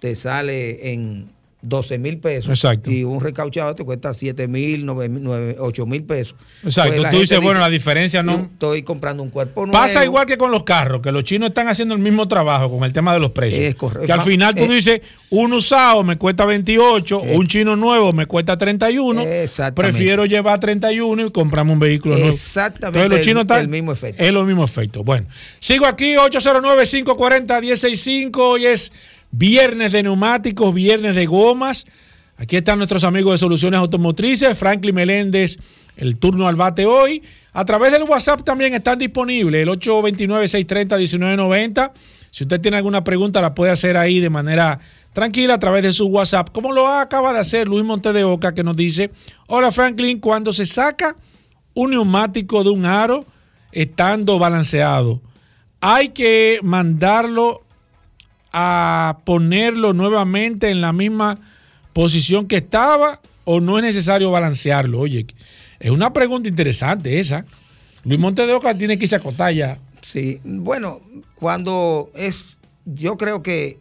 [0.00, 1.28] te sale en
[1.64, 2.50] 12 mil pesos.
[2.50, 2.90] Exacto.
[2.90, 6.34] Y un recauchado te cuesta 7 mil, 8 mil pesos.
[6.62, 6.96] Exacto.
[6.96, 8.48] Pues Tú dices, bueno, la diferencia no.
[8.52, 9.72] Estoy comprando un cuerpo nuevo.
[9.72, 12.84] Pasa igual que con los carros, que los chinos están haciendo el mismo trabajo con
[12.84, 13.62] el tema de los precios.
[13.62, 14.06] Es correcto.
[14.06, 15.00] Que al final tú dices,
[15.30, 19.22] un usado me cuesta 28, un chino nuevo me cuesta 31.
[19.22, 19.92] Exactamente.
[19.92, 22.32] Prefiero llevar 31 y comprarme un vehículo nuevo.
[22.32, 23.08] Exactamente.
[23.08, 24.22] los chinos están, el mismo efecto.
[24.22, 25.02] Es lo mismo efecto.
[25.02, 25.26] Bueno,
[25.58, 28.92] sigo aquí, 809-540-165 y es
[29.36, 31.86] viernes de neumáticos, viernes de gomas.
[32.36, 35.58] Aquí están nuestros amigos de Soluciones Automotrices, Franklin Meléndez,
[35.96, 37.22] el turno al bate hoy.
[37.52, 41.92] A través del WhatsApp también están disponibles, el 829-630-1990.
[42.30, 44.80] Si usted tiene alguna pregunta, la puede hacer ahí de manera
[45.12, 48.54] tranquila a través de su WhatsApp, como lo acaba de hacer Luis Monte de Oca,
[48.54, 49.12] que nos dice,
[49.46, 51.14] hola Franklin, cuando se saca
[51.74, 53.24] un neumático de un aro
[53.70, 55.22] estando balanceado,
[55.80, 57.63] hay que mandarlo
[58.56, 61.40] a ponerlo nuevamente en la misma
[61.92, 65.00] posición que estaba o no es necesario balancearlo?
[65.00, 65.26] Oye,
[65.80, 67.44] es una pregunta interesante esa.
[68.04, 69.78] Luis Monte de Oca tiene que irse a acotar ya.
[70.02, 71.00] Sí, bueno,
[71.34, 73.78] cuando es, yo creo que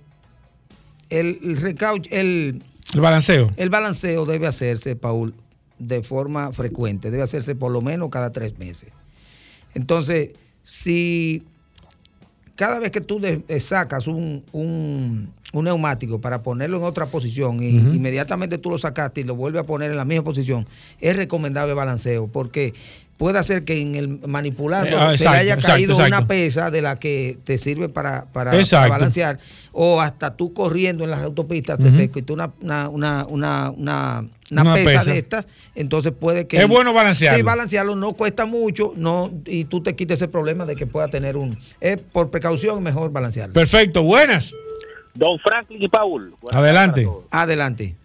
[1.11, 1.77] el, el
[2.09, 2.63] el,
[2.93, 3.51] el balanceo.
[3.57, 5.35] El balanceo debe hacerse, Paul,
[5.77, 8.89] de forma frecuente, debe hacerse por lo menos cada tres meses.
[9.75, 10.31] Entonces,
[10.63, 11.43] si
[12.55, 13.21] cada vez que tú
[13.59, 19.35] sacas un, neumático para ponerlo en otra posición y inmediatamente tú lo sacaste y lo
[19.35, 20.67] vuelves a poner en la misma posición,
[20.99, 22.73] es recomendable balanceo porque
[23.17, 27.37] puede hacer que en el manipulando eh, te haya caído una pesa de la que
[27.43, 28.51] te sirve para, para,
[28.87, 29.39] balancear
[29.71, 32.51] o hasta tú corriendo en las autopistas se te quitó una,
[32.89, 36.57] una, una, una pesa, de estas, entonces puede que...
[36.57, 37.37] Es bueno balancearlo.
[37.37, 41.07] Sí, balancearlo no cuesta mucho no y tú te quites ese problema de que pueda
[41.07, 41.57] tener un...
[41.81, 43.53] Es por precaución mejor balancearlo.
[43.53, 44.53] Perfecto, buenas.
[45.13, 46.33] Don Franklin y Paul.
[46.51, 47.07] Adelante.
[47.29, 47.95] Adelante.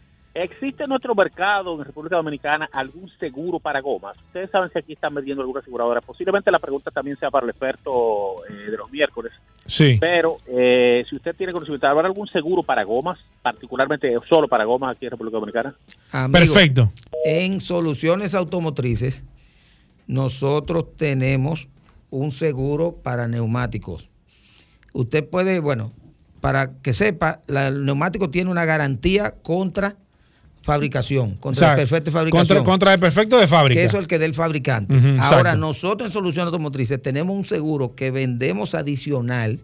[0.41, 4.17] ¿Existe en nuestro mercado, en República Dominicana, algún seguro para gomas?
[4.19, 6.01] Ustedes saben si aquí están vendiendo alguna aseguradora.
[6.01, 9.33] Posiblemente la pregunta también sea para el experto eh, de los miércoles.
[9.67, 9.97] Sí.
[10.01, 14.95] Pero eh, si usted tiene conocimiento, ¿habrá algún seguro para gomas, particularmente solo para gomas
[14.95, 15.75] aquí en República Dominicana?
[16.31, 16.93] Perfecto.
[17.25, 19.25] En soluciones automotrices,
[20.07, 21.67] nosotros tenemos
[22.11, 24.09] un seguro para neumáticos.
[24.93, 25.93] Usted puede, bueno,
[26.41, 29.97] para que sepa, el neumático tiene una garantía contra
[30.69, 32.65] fabricación, contra el perfecto de fabricación.
[32.65, 33.81] Contra, el perfecto de fábrica.
[33.81, 34.95] Que eso es el que del fabricante.
[35.19, 39.61] Ahora, nosotros en Soluciones Automotrices tenemos un seguro que vendemos adicional,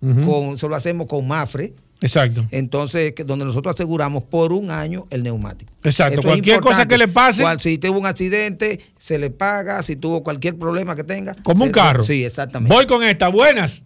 [0.00, 1.74] con, eso lo hacemos con Mafre.
[2.00, 2.44] Exacto.
[2.50, 5.72] Entonces, donde nosotros aseguramos por un año el neumático.
[5.84, 6.22] Exacto.
[6.22, 7.44] cualquier cosa que le pase.
[7.60, 9.80] si tuvo un accidente, se le paga.
[9.84, 11.36] Si tuvo cualquier problema que tenga.
[11.44, 12.02] Como un carro.
[12.02, 12.74] Sí, exactamente.
[12.74, 13.28] Voy con esta.
[13.28, 13.84] Buenas.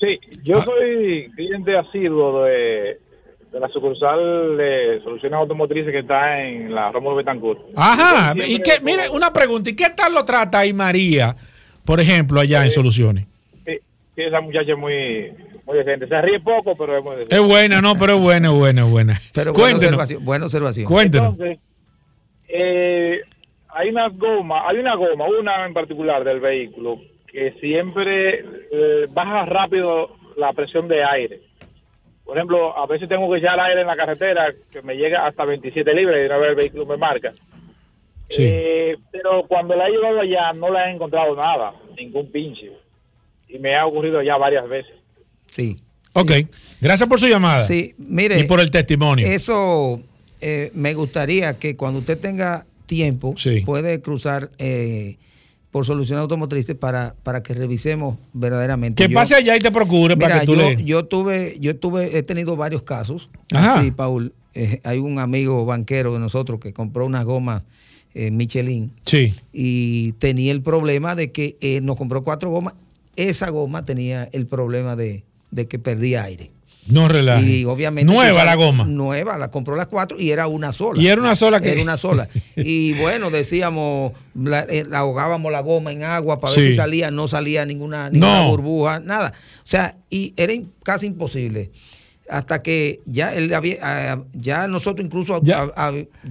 [0.00, 0.64] Sí, yo ah.
[0.64, 2.98] soy cliente asiduo de,
[3.58, 7.60] de la sucursal de Soluciones Automotrices que está en la Rómulo Betancourt.
[7.74, 11.34] Ajá, y que, mire, una pregunta, ¿y qué tal lo trata ahí María,
[11.84, 13.26] por ejemplo, allá en Soluciones?
[13.64, 13.80] Sí,
[14.16, 15.32] esa muchacha es muy,
[15.66, 16.06] muy decente.
[16.06, 17.34] Se ríe poco, pero es muy decente.
[17.34, 19.20] Es buena, no, pero es buena, es buena, es buena.
[19.34, 20.86] Pero buena observación, buena observación.
[20.86, 21.32] Cuéntenos.
[21.32, 21.58] Entonces,
[22.48, 23.20] eh,
[23.70, 29.44] hay una goma, hay una goma, una en particular del vehículo, que siempre eh, baja
[29.46, 31.47] rápido la presión de aire
[32.28, 35.46] por ejemplo, a veces tengo que echar aire en la carretera que me llega hasta
[35.46, 37.32] 27 libras y una vez el vehículo me marca.
[38.28, 38.42] Sí.
[38.44, 42.70] Eh, pero cuando la he llevado allá no la he encontrado nada, ningún pinche.
[43.48, 44.92] Y me ha ocurrido ya varias veces.
[45.46, 45.78] Sí.
[46.12, 46.32] Ok.
[46.82, 47.60] Gracias por su llamada.
[47.60, 48.38] Sí, mire.
[48.38, 49.26] Y por el testimonio.
[49.26, 49.98] Eso
[50.42, 55.16] eh, me gustaría que cuando usted tenga tiempo, puede cruzar eh,
[55.70, 59.06] por soluciones automotrices para, para que revisemos verdaderamente.
[59.06, 62.22] Que pase allá y te procure para que tú yo, yo tuve, yo tuve, he
[62.22, 63.28] tenido varios casos.
[63.80, 64.32] Sí, Paul.
[64.54, 67.64] Eh, hay un amigo banquero de nosotros que compró una goma
[68.14, 68.92] eh, Michelin.
[69.06, 69.34] Sí.
[69.52, 72.74] Y tenía el problema de que eh, nos compró cuatro gomas.
[73.14, 76.50] Esa goma tenía el problema de, de que perdía aire.
[76.88, 77.08] No.
[77.40, 78.10] Y obviamente.
[78.10, 78.84] Nueva la goma.
[78.84, 81.00] Nueva, la compró las cuatro y era una sola.
[81.00, 81.72] Y era una sola que.
[81.72, 82.28] Era una sola.
[82.56, 84.12] y bueno, decíamos,
[84.70, 88.46] eh, la, ahogábamos la goma en agua para ver si salía, no salía ninguna, ninguna
[88.46, 89.32] burbuja, nada.
[89.64, 91.70] O sea, y era casi imposible.
[92.30, 95.72] Hasta que ya él había, ah, ya nosotros incluso ya,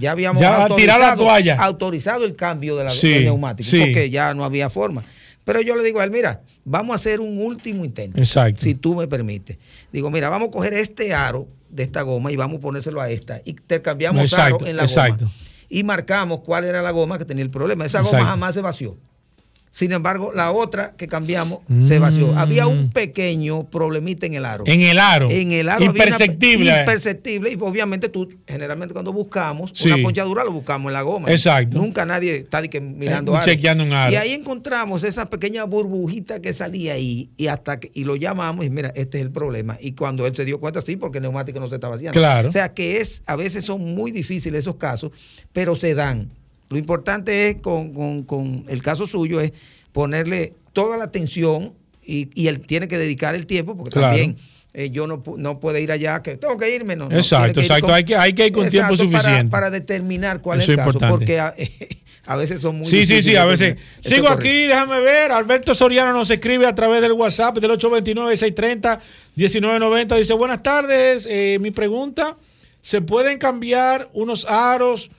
[0.08, 1.56] habíamos autorizado, la toalla.
[1.56, 5.02] autorizado el cambio de la, del neumático, porque ya no había forma.
[5.44, 8.18] Pero yo le digo a él, mira, vamos a hacer un último intento.
[8.18, 8.62] Exacto.
[8.62, 9.58] Si tú me permites.
[9.92, 13.10] Digo, mira, vamos a coger este aro de esta goma y vamos a ponérselo a
[13.10, 13.40] esta.
[13.44, 15.24] Y te cambiamos aro en la exacto.
[15.24, 15.36] goma.
[15.70, 17.84] Y marcamos cuál era la goma que tenía el problema.
[17.84, 18.96] Esa goma jamás se vació.
[19.70, 22.32] Sin embargo, la otra que cambiamos se vació.
[22.32, 22.38] Mm.
[22.38, 24.64] Había un pequeño problemita en el aro.
[24.66, 25.30] En el aro.
[25.30, 25.84] En el aro.
[25.84, 26.78] Imperceptible.
[26.78, 27.52] imperceptible.
[27.52, 31.30] Y obviamente tú, generalmente cuando buscamos una ponchadura, lo buscamos en la goma.
[31.30, 31.78] Exacto.
[31.78, 34.12] Nunca nadie está que mirando eh, Chequeando un aro.
[34.12, 37.30] Y ahí encontramos esa pequeña burbujita que salía ahí.
[37.36, 39.76] Y hasta y lo llamamos y mira, este es el problema.
[39.80, 42.18] Y cuando él se dio cuenta, sí, porque el neumático no se estaba haciendo.
[42.18, 42.48] Claro.
[42.48, 45.12] O sea que es, a veces son muy difíciles esos casos,
[45.52, 46.30] pero se dan.
[46.68, 49.52] Lo importante es con, el caso suyo es
[49.92, 54.36] ponerle toda la atención y, él tiene que dedicar el tiempo porque también
[54.74, 56.94] eh, yo no, no puedo ir allá, que tengo que irme.
[56.94, 57.90] No, exacto, exacto.
[57.92, 59.50] hay, que, hay que ir con tiempo suficiente.
[59.50, 61.40] Para, determinar cuál es el caso, porque
[62.26, 63.76] a, veces son muy Sí, sí, sí, a veces.
[64.00, 65.32] Sigo aquí, déjame ver.
[65.32, 70.16] Alberto Soriano nos escribe a través del WhatsApp del 829-630-1990.
[70.16, 72.36] Dice, buenas tardes, eh, mi pregunta,
[72.80, 75.10] ¿se pueden cambiar unos aros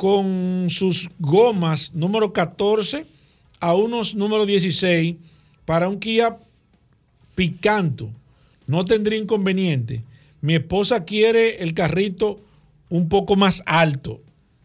[0.00, 3.04] con sus gomas número 14
[3.60, 5.16] a unos número 16
[5.66, 6.38] para un Kia
[7.34, 8.08] Picanto.
[8.66, 10.02] No tendría inconveniente.
[10.40, 12.40] Mi esposa quiere el carrito
[12.88, 14.22] un poco más alto.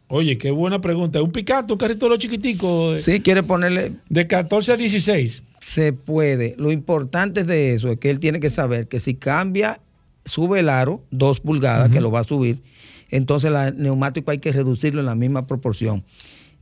[0.08, 1.22] Oye, qué buena pregunta.
[1.22, 3.04] ¿Un Picanto, un carrito de los chiquiticos?
[3.04, 3.92] Sí, quiere ponerle...
[4.08, 5.44] De 14 a 16.
[5.60, 6.56] Se puede.
[6.58, 9.82] Lo importante de eso es que él tiene que saber que si cambia,
[10.24, 12.62] sube el aro, dos pulgadas, que lo va a subir,
[13.10, 16.04] entonces el neumático hay que reducirlo en la misma proporción.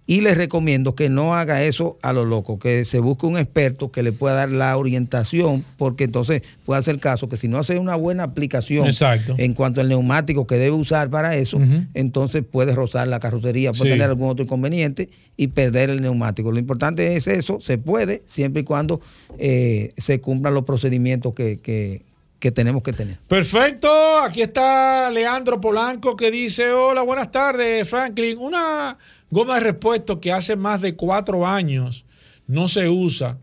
[0.05, 3.89] Y les recomiendo que no haga eso a lo loco, que se busque un experto
[3.89, 7.79] que le pueda dar la orientación, porque entonces puede hacer caso que si no hace
[7.79, 8.89] una buena aplicación
[9.37, 11.57] en cuanto al neumático que debe usar para eso,
[11.93, 16.51] entonces puede rozar la carrocería, puede tener algún otro inconveniente y perder el neumático.
[16.51, 18.99] Lo importante es eso, se puede, siempre y cuando
[19.37, 22.01] eh, se cumplan los procedimientos que, que
[22.43, 23.19] que tenemos que tener.
[23.25, 28.37] Perfecto, aquí está Leandro Polanco que dice, hola, buenas tardes, Franklin.
[28.37, 28.97] Una
[29.31, 32.03] goma de repuesto que hace más de cuatro años
[32.45, 33.37] no se usa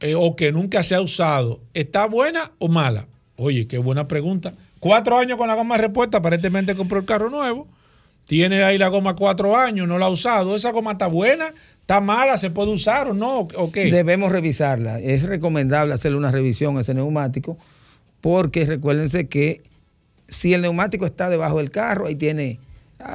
[0.00, 3.06] eh, o que nunca se ha usado, ¿está buena o mala?
[3.36, 4.54] Oye, qué buena pregunta.
[4.80, 7.68] Cuatro años con la goma de repuesto, aparentemente compró el carro nuevo.
[8.26, 10.56] Tiene ahí la goma cuatro años, no la ha usado.
[10.56, 11.54] ¿Esa goma está buena?
[11.80, 12.36] ¿Está mala?
[12.36, 13.46] ¿Se puede usar o no?
[13.54, 13.84] ¿O qué?
[13.84, 14.98] Debemos revisarla.
[14.98, 17.56] Es recomendable hacerle una revisión a ese neumático
[18.26, 19.62] porque recuérdense que
[20.26, 22.58] si el neumático está debajo del carro, ahí tiene,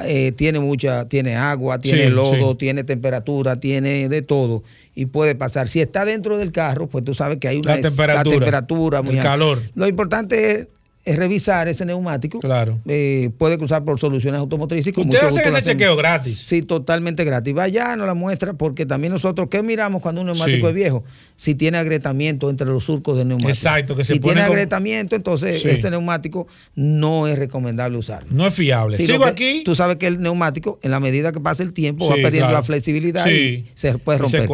[0.06, 4.62] eh, tiene mucha, tiene agua, tiene lodo, tiene temperatura, tiene de todo
[4.94, 5.68] y puede pasar.
[5.68, 9.60] Si está dentro del carro, pues tú sabes que hay una temperatura, muy el calor.
[9.74, 10.68] Lo importante es
[11.04, 12.38] es revisar ese neumático.
[12.38, 12.78] Claro.
[12.86, 14.96] Eh, puede cruzar por soluciones automotrices.
[14.96, 16.38] ¿Ustedes hacen ese chequeo gratis?
[16.38, 17.52] Sí, totalmente gratis.
[17.52, 21.02] Vaya, nos la muestra, porque también nosotros, ¿qué miramos cuando un neumático es viejo?
[21.34, 23.50] Si tiene agrietamiento entre los surcos del neumático.
[23.50, 26.46] Exacto, que Si tiene agrietamiento, entonces este neumático
[26.76, 28.28] no es recomendable usarlo.
[28.32, 28.96] No es fiable.
[28.96, 29.62] Sigo aquí.
[29.64, 32.62] Tú sabes que el neumático, en la medida que pasa el tiempo, va perdiendo la
[32.62, 34.48] flexibilidad y se puede romper.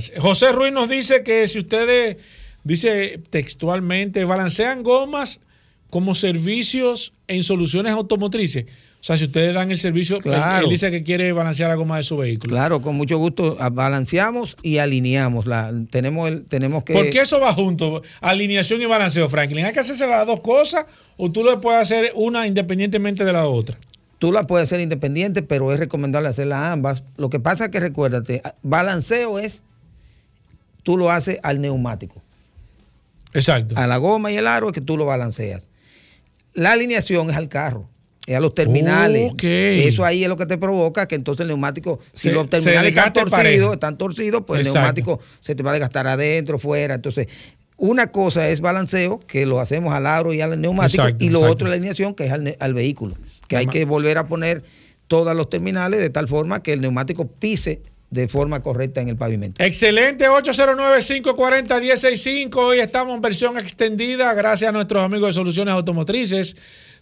[0.00, 2.16] Se José Ruiz nos dice que si ustedes,
[2.64, 5.40] dice textualmente, balancean gomas
[5.92, 8.64] como servicios en soluciones automotrices.
[8.64, 12.02] O sea, si ustedes dan el servicio, él, dice que quiere balancear la goma de
[12.02, 12.50] su vehículo.
[12.50, 15.44] Claro, con mucho gusto balanceamos y alineamos.
[15.44, 16.94] La, tenemos, el, tenemos que...
[16.94, 18.00] ¿Por qué eso va junto?
[18.22, 19.66] Alineación y balanceo, Franklin.
[19.66, 20.86] ¿Hay que hacerse las dos cosas
[21.18, 23.76] o tú lo puedes hacer una independientemente de la otra?
[24.16, 27.02] Tú la puedes hacer independiente, pero es recomendable hacerlas ambas.
[27.18, 29.62] Lo que pasa es que recuérdate, balanceo es,
[30.84, 32.22] tú lo haces al neumático.
[33.34, 33.74] Exacto.
[33.76, 35.68] A la goma y el aro es que tú lo balanceas
[36.54, 37.88] la alineación es al carro,
[38.26, 39.32] es a los terminales.
[39.42, 43.12] Eso ahí es lo que te provoca que entonces el neumático, si los terminales están
[43.12, 46.94] torcidos, están torcidos, pues el neumático se te va a desgastar adentro, fuera.
[46.94, 47.28] Entonces,
[47.76, 51.66] una cosa es balanceo, que lo hacemos al aro y al neumático, y lo otro
[51.66, 53.16] es la alineación, que es al, vehículo,
[53.48, 54.62] que hay que volver a poner
[55.08, 57.82] todos los terminales de tal forma que el neumático pise
[58.12, 59.64] de forma correcta en el pavimento.
[59.64, 62.54] Excelente, 809-540-165.
[62.56, 66.54] Hoy estamos en versión extendida gracias a nuestros amigos de Soluciones Automotrices.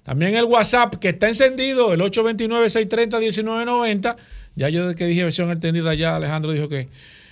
[0.05, 4.15] También el WhatsApp que está encendido, el 829-630-1990.
[4.55, 6.87] Ya yo que dije versión extendida, ya Alejandro dijo que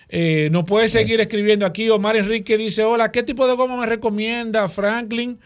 [0.08, 1.88] eh, nos puede seguir escribiendo aquí.
[1.88, 5.38] Omar Enrique dice, hola, ¿qué tipo de goma me recomienda Franklin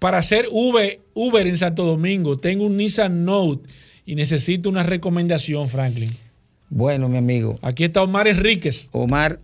[0.00, 2.34] para hacer Uber, Uber en Santo Domingo?
[2.34, 3.68] Tengo un Nissan Note
[4.04, 6.10] y necesito una recomendación, Franklin.
[6.74, 7.58] Bueno, mi amigo.
[7.60, 8.88] Aquí está Omar Enríquez.
[8.92, 9.38] Omar.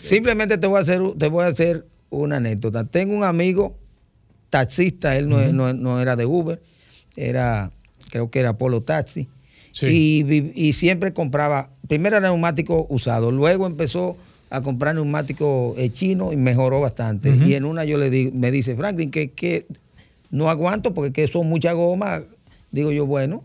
[0.00, 2.82] Simplemente te voy, a hacer, te voy a hacer una anécdota.
[2.82, 3.76] Tengo un amigo
[4.50, 6.60] taxista, él no, era de Uber,
[7.14, 7.70] era,
[8.10, 9.28] creo que era Polo Taxi.
[9.82, 14.16] Y, siempre compraba, primero era neumático usado, luego empezó
[14.50, 17.30] a comprar neumático eh, chino y mejoró bastante.
[17.46, 19.66] Y en una yo le digo, me dice, Franklin, que,
[20.30, 22.22] no aguanto porque son muchas gomas.
[22.72, 23.44] Digo yo, bueno,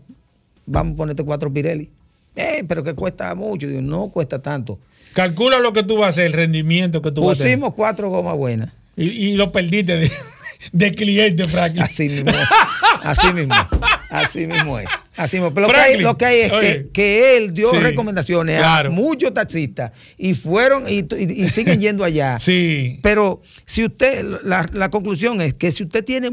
[0.66, 1.90] vamos a ponerte cuatro Pirelli.
[2.36, 3.66] Eh, pero que cuesta mucho.
[3.66, 4.78] Digo, no cuesta tanto.
[5.12, 7.46] Calcula lo que tú vas a hacer, el rendimiento que tú vas a hacer.
[7.46, 8.72] Pusimos cuatro gomas buenas.
[8.96, 10.10] Y, lo perdiste
[10.72, 11.82] de, cliente, Franklin.
[11.82, 12.32] Así mismo.
[13.02, 13.54] así mismo.
[14.08, 14.86] Así mismo es.
[15.16, 15.52] Así mismo.
[15.52, 21.02] Pero lo, que hay, es que, él dio recomendaciones a muchos taxistas y fueron y,
[21.48, 22.38] siguen yendo allá.
[22.38, 23.00] Sí.
[23.02, 26.30] Pero si usted, la, la conclusión es que si usted tiene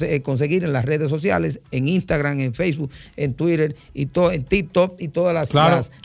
[0.00, 4.42] eh, conseguir en las redes sociales, en Instagram, en Facebook, en Twitter, y todo, en
[4.44, 5.50] TikTok y todas las,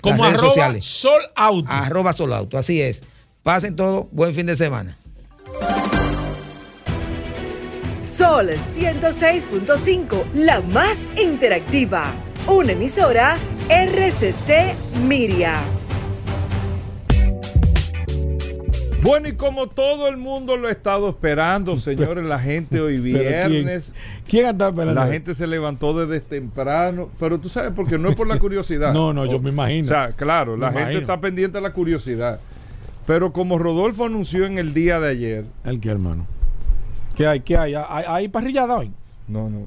[0.02, 0.86] Como redes sociales.
[0.86, 1.72] Sol Auto.
[1.72, 3.03] Arroba Sol Auto, así es.
[3.43, 4.97] Pasen todo, buen fin de semana.
[7.97, 12.13] Sol 106.5, la más interactiva.
[12.47, 13.38] Una emisora
[13.69, 14.74] RCC
[15.07, 15.61] Miria.
[19.03, 23.93] Bueno, y como todo el mundo lo ha estado esperando, señores, la gente hoy viernes.
[24.28, 24.93] ¿Quién, está esperando?
[24.93, 28.93] La gente se levantó desde temprano, pero tú sabes, porque no es por la curiosidad.
[28.95, 29.86] no, no, yo me imagino.
[29.86, 32.39] O sea, claro, la gente está pendiente de la curiosidad.
[33.12, 35.45] Pero como Rodolfo anunció en el día de ayer.
[35.66, 36.26] ¿El qué, hermano?
[37.14, 37.41] ¿Qué hay?
[37.41, 37.74] ¿Qué hay?
[37.76, 38.89] ¿Hay, hay parrillada hoy?
[39.28, 39.66] No, no.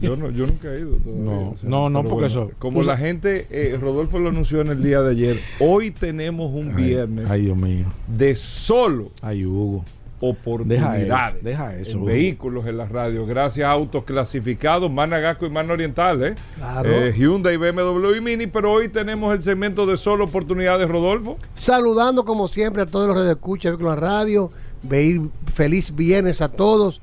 [0.00, 1.56] Yo, no, yo nunca he ido todavía.
[1.64, 2.52] No, no, porque eso.
[2.60, 6.76] Como la gente, eh, Rodolfo lo anunció en el día de ayer, hoy tenemos un
[6.76, 7.86] viernes ay, Dios mío.
[8.06, 9.84] de solo ay, Hugo.
[10.20, 11.42] Oportunidades.
[11.42, 11.98] Deja eso.
[11.98, 13.26] En vehículos en la radio.
[13.26, 16.34] Gracias a autos clasificados, Managasco y Mano Oriental, ¿eh?
[16.56, 16.90] Claro.
[16.90, 21.38] Eh, Hyundai, BMW y Mini, pero hoy tenemos el segmento de solo oportunidades, Rodolfo.
[21.54, 24.50] Saludando como siempre a todos los escuchan en la radio.
[24.82, 25.20] Veir
[25.52, 27.00] feliz viernes a todos.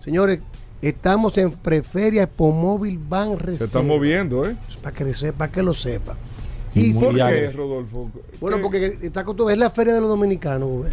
[0.00, 0.40] Señores,
[0.82, 3.58] Estamos en Preferia Epomóvil Van Reserva.
[3.58, 4.56] Se está moviendo, ¿eh?
[4.82, 6.16] Para que sepa, que lo sepa.
[6.74, 8.10] ¿Y, por qué, Rodolfo?
[8.38, 10.86] Bueno, porque está es la feria de los dominicanos,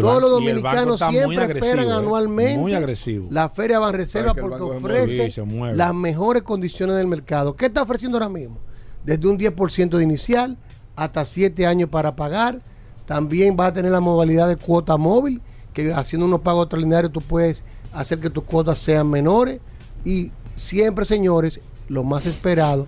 [0.00, 1.92] Todos los dominicanos siempre esperan ¿eh?
[1.92, 3.28] anualmente muy agresivo.
[3.30, 5.32] la Feria Van Reserva porque ofrece
[5.74, 7.54] las mejores condiciones del mercado.
[7.54, 8.58] ¿Qué está ofreciendo ahora mismo?
[9.04, 10.56] Desde un 10% de inicial
[10.96, 12.60] hasta 7 años para pagar.
[13.06, 15.42] También va a tener la modalidad de cuota móvil,
[15.74, 19.60] que haciendo unos pagos extraordinarios tú puedes hacer que tus cuotas sean menores
[20.04, 22.86] y siempre, señores, lo más esperado,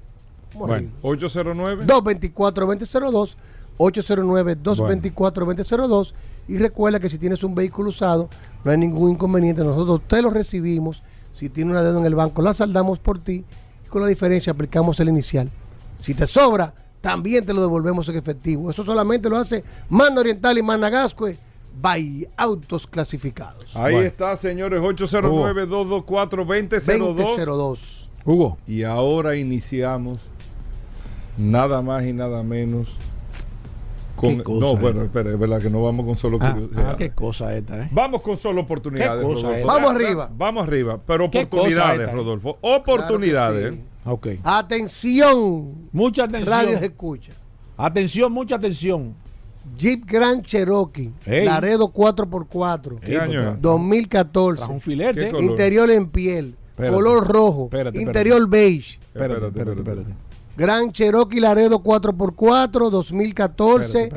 [0.53, 3.37] Bueno, 809 224 2002
[3.81, 6.13] 809-224-2002.
[6.47, 8.29] Y recuerda que si tienes un vehículo usado,
[8.63, 9.63] no hay ningún inconveniente.
[9.63, 11.01] Nosotros te lo recibimos.
[11.33, 13.43] Si tiene una deuda en el banco, la saldamos por ti
[13.91, 15.47] con la diferencia aplicamos el inicial.
[15.97, 18.71] Si te sobra, también te lo devolvemos en efectivo.
[18.71, 21.37] Eso solamente lo hace Manda Oriental y Managascue
[21.79, 23.75] by Autos Clasificados.
[23.75, 27.77] Ahí está, señores, 809-224-2002.
[28.23, 28.57] Hugo.
[28.65, 30.21] Y ahora iniciamos
[31.37, 32.95] nada más y nada menos
[34.21, 37.83] no, bueno, espera, es verdad que no vamos con solo ah, ah, qué cosa esta,
[37.83, 37.89] ¿eh?
[37.91, 39.25] Vamos con solo oportunidades.
[39.65, 40.29] Vamos arriba.
[40.35, 42.11] Vamos arriba, pero oportunidades, eh?
[42.11, 42.57] Rodolfo.
[42.61, 43.75] Oportunidades.
[44.43, 45.89] Atención.
[45.91, 46.49] Mucha atención.
[46.49, 47.33] Radio escucha.
[47.77, 49.15] Atención, mucha atención.
[49.77, 52.99] Jeep Grand Cherokee, Laredo 4x4.
[52.99, 53.57] ¿Qué año?
[53.59, 54.71] 2014.
[54.71, 55.31] un filete.
[55.39, 56.55] Interior en piel.
[56.75, 57.69] color rojo.
[57.93, 58.99] interior beige.
[59.13, 60.30] Espérate, espérate, espérate.
[60.57, 64.11] Gran Cherokee Laredo 4x4 2014.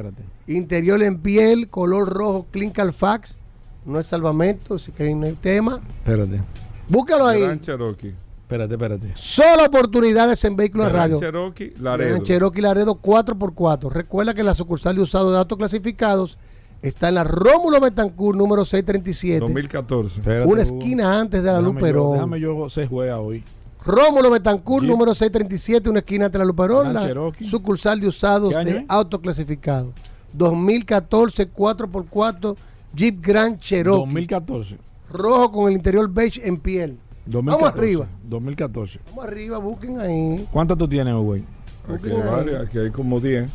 [0.47, 3.39] Interior en piel, color rojo, Clean Fax.
[3.87, 5.81] No es salvamento, si quieren el tema.
[5.99, 6.41] Espérate.
[6.89, 7.41] Búscalo ahí.
[7.41, 8.15] Gran Cherokee.
[8.43, 9.13] Espérate, espérate.
[9.15, 11.19] Solo oportunidades en vehículos de radio.
[11.19, 12.11] Cherokee Laredo.
[12.11, 13.91] Gran Cherokee Laredo 4x4.
[13.91, 16.39] Recuerda que la sucursal de usado de datos clasificados
[16.83, 19.41] está en la Rómulo Betancourt número 637.
[19.41, 20.45] 2014.
[20.45, 22.13] una esquina antes de la Luperón.
[22.13, 23.43] déjame yo se juega hoy.
[23.85, 29.93] Rómulo Betancourt, número 637, una esquina ante la Luperón, la sucursal de usados de autoclasificado.
[30.33, 32.57] 2014, 4x4,
[32.95, 34.01] Jeep Grand Cherokee.
[34.01, 34.79] 2014.
[35.11, 36.99] Rojo con el interior beige en piel.
[37.27, 38.07] Vamos arriba.
[38.25, 39.01] 2014.
[39.11, 40.49] Vamos arriba, busquen ahí.
[40.51, 41.45] ¿Cuánto tú tienes, güey?
[41.89, 43.49] Aquí hay varias, aquí hay como 10.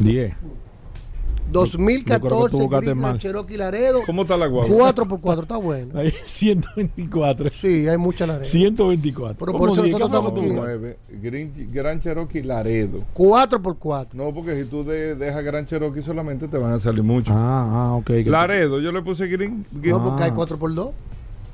[0.00, 0.34] 10.
[1.50, 2.68] 2014
[3.18, 4.00] Cherokee Laredo.
[4.06, 4.92] ¿Cómo está la guagua?
[4.92, 5.98] 4x4, está bueno.
[5.98, 7.50] Hay 124.
[7.50, 8.44] Sí, hay mucha Laredo.
[8.44, 9.36] 124.
[9.38, 11.66] Pero por eso nosotros estamos aquí.
[11.72, 13.04] Gran Cherokee Laredo.
[13.14, 14.08] 4x4.
[14.14, 17.32] No, porque si tú dejas Gran Cherokee solamente te van a salir mucho.
[17.34, 18.10] Ah, ah, ok.
[18.26, 19.66] Laredo, yo le puse Green.
[19.72, 20.90] No, porque hay 4x2.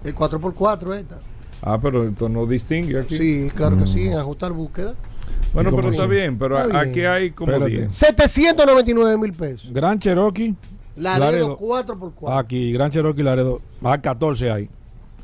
[0.05, 1.19] El 4x4 esta.
[1.63, 3.17] Ah, pero esto no distingue aquí.
[3.17, 4.95] Sí, claro que sí, en ajustar búsqueda.
[5.53, 7.93] Bueno, pero está bien, pero aquí hay como 10.
[7.93, 9.73] 799 mil pesos.
[9.73, 10.55] Gran Cherokee.
[10.97, 12.39] Laredo, 4x4.
[12.39, 13.61] Aquí, Gran Cherokee Laredo.
[13.83, 14.69] A 14 hay.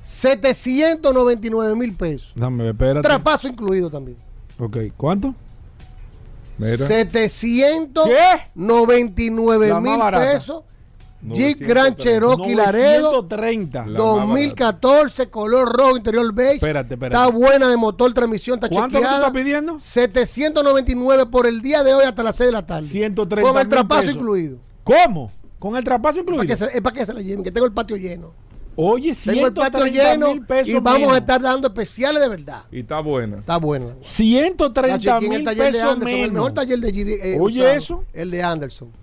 [0.03, 2.33] 799 mil pesos.
[2.35, 3.03] Dame, espérate.
[3.03, 4.17] Traspaso incluido también.
[4.59, 5.35] Ok, ¿cuánto?
[6.59, 6.87] Mira.
[6.87, 10.65] 799 mil pesos
[11.23, 16.55] Jeep Grand Cherokee Laredo 2014, color rojo, interior beige.
[16.55, 17.25] Espérate, espérate.
[17.25, 19.19] Está buena de motor, transmisión, está ¿Cuánto chequeada.
[19.19, 19.79] estás pidiendo?
[19.79, 22.89] 799 por el día de hoy hasta las 6 de la tarde.
[22.89, 24.59] 130 Con el traspaso incluido.
[24.83, 25.31] ¿Cómo?
[25.59, 26.43] ¿Con el traspaso incluido?
[26.43, 28.33] Es para que se, la lleven, que tengo el patio lleno.
[28.75, 30.35] Oye, Tengo el patio lleno
[30.65, 32.63] y vamos a estar dando especiales de verdad.
[32.73, 33.39] Y está buena.
[33.39, 33.95] Está buena.
[34.01, 36.09] 130 mil pesos menos.
[36.09, 38.03] El mejor taller de GD, eh, Oye, eso.
[38.13, 39.02] El de Anderson.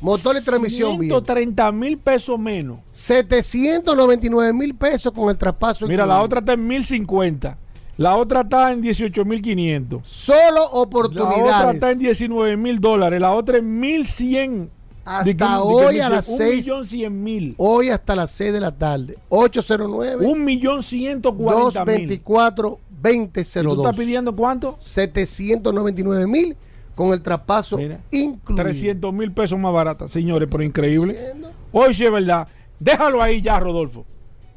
[0.00, 2.78] Motor y transmisión 130 mil pesos menos.
[2.92, 5.86] 799 mil pesos con el traspaso.
[5.86, 7.58] Mira, la otra está en 1050.
[7.96, 10.06] La otra está en 18 mil 500.
[10.06, 11.46] Solo oportunidades.
[11.46, 13.20] La otra está en 19 mil dólares.
[13.20, 14.70] La otra en 1100.
[15.04, 16.68] Hasta hoy a las 6.
[17.10, 17.54] mil.
[17.56, 19.18] Hoy hasta las 6 de la tarde.
[19.30, 20.26] 809.
[20.26, 23.74] 1 millón 140 224 2002.
[23.74, 24.76] ¿Tú estás pidiendo cuánto?
[24.78, 26.56] 799 mil
[26.98, 27.78] con el traspaso
[28.10, 28.64] incluido.
[28.64, 31.32] 300 mil pesos más barata, señores, pero increíble.
[31.70, 32.48] Hoy sí es verdad.
[32.80, 34.04] Déjalo ahí ya, Rodolfo.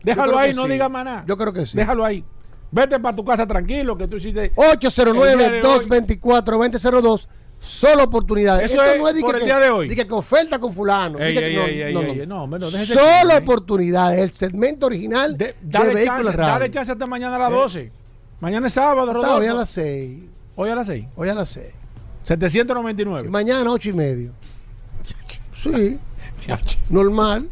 [0.04, 1.24] Déjalo ahí, no diga más nada.
[1.28, 1.78] Yo creo que sí.
[1.78, 2.24] Déjalo ahí.
[2.72, 4.56] Vete para tu casa tranquilo, que tú hiciste.
[4.56, 7.28] 809-224-2002.
[7.60, 8.72] Solo oportunidades.
[8.72, 9.88] Eso Esto no es de por que, el día de hoy.
[9.88, 11.20] que, oferta con fulano.
[11.20, 14.20] no, no, Solo oportunidades.
[14.20, 17.82] El segmento original de, dale vehículos chance, Dale chance hasta mañana a las 12.
[17.82, 17.92] Eh.
[18.40, 19.36] Mañana es sábado, Rodolfo.
[19.36, 20.20] hoy a las 6.
[20.56, 21.06] Hoy a las 6.
[21.16, 21.81] Hoy a las 6.
[22.24, 23.30] 799.
[23.30, 24.32] mañana 8 y medio.
[25.54, 26.00] Sí.
[26.90, 27.48] Normal.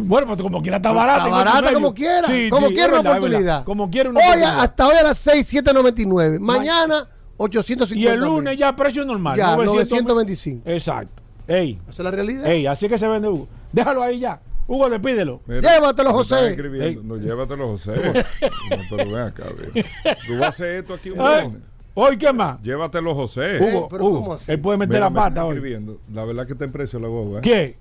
[0.00, 1.24] Bueno, pues como quiera está barata.
[1.24, 2.26] Está barata como quiera.
[2.48, 3.64] como quiera una oportunidad.
[3.64, 4.60] Como quiera una hoy, oportunidad.
[4.60, 6.38] Hasta hoy a las 6, 7.99.
[6.38, 7.94] Mañana, 850.
[7.94, 9.36] Y el lunes ya precio normal.
[9.36, 10.62] Ya, 925.
[10.70, 11.22] Exacto.
[11.46, 11.78] Ey.
[11.86, 12.46] Esa es la realidad.
[12.46, 13.46] Ey, así que se vende Hugo.
[13.72, 14.40] Déjalo ahí ya.
[14.66, 15.42] Hugo, despídelo.
[15.46, 16.56] llévatelo, José.
[17.02, 17.92] No, llévatelo, José.
[18.70, 19.44] no, pero ven acá,
[20.26, 21.62] Tú vas a hacer esto aquí un
[21.94, 22.62] ¿Hoy qué más?
[22.62, 23.58] Llévatelo, José.
[23.60, 25.60] Hugo, Hugo él puede meter la pata hoy.
[26.12, 27.38] La verdad que está en precio la guagua.
[27.38, 27.42] ¿eh?
[27.42, 27.76] ¿Qué?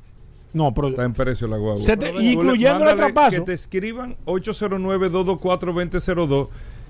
[0.54, 0.90] No, pero.
[0.90, 1.82] Está en precio la guagua.
[2.20, 3.38] incluyendo el traspaso.
[3.38, 6.48] Que te escriban 809-224-2002.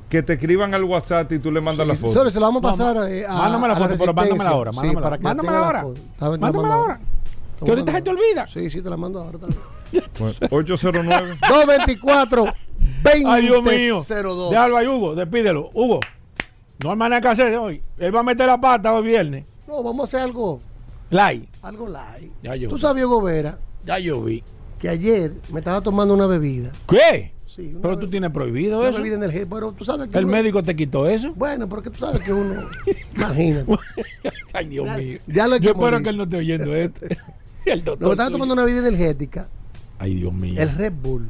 [0.09, 2.13] Que te escriban al WhatsApp y tú le mandas la foto.
[2.13, 4.73] Solo se la vamos a pasar eh, a, Mándame la foto, pero mándame ahora.
[4.73, 5.85] Mándame sí, para que mándame ahora.
[6.19, 6.99] Mándame ahora.
[7.63, 8.45] Que ahorita se te olvida.
[8.47, 9.39] Sí, sí, te la mando ahora.
[10.49, 12.45] 809 224
[13.03, 14.03] 20 Ay, Dios mío.
[14.49, 15.13] Déjalo ahí, Hugo.
[15.15, 15.69] Despídelo.
[15.73, 16.01] Hugo.
[16.83, 17.81] No hay manera que hacer hoy.
[17.97, 19.45] Él va a meter la pata hoy viernes.
[19.67, 20.61] No, vamos a hacer algo.
[21.11, 21.47] Light.
[21.61, 22.31] Algo light.
[22.41, 23.57] Ya yo Tú sabes, Gobera.
[23.85, 24.43] Ya yo vi.
[24.79, 26.71] Que ayer me estaba tomando una bebida.
[26.87, 27.33] ¿Qué?
[27.45, 28.99] Sí, pero tú tienes prohibido una eso.
[28.99, 31.33] Bebida energética, pero tú sabes que el médico te quitó eso.
[31.35, 32.67] Bueno, porque tú sabes que uno.
[33.15, 33.77] imagínate.
[34.53, 35.19] Ay, Dios mío.
[35.27, 37.05] Ya lo yo espero que él no esté oyendo esto.
[37.65, 38.07] el doctor.
[38.07, 39.49] No, estaba tomando una bebida energética.
[39.99, 40.59] Ay, Dios mío.
[40.59, 41.27] El Red Bull.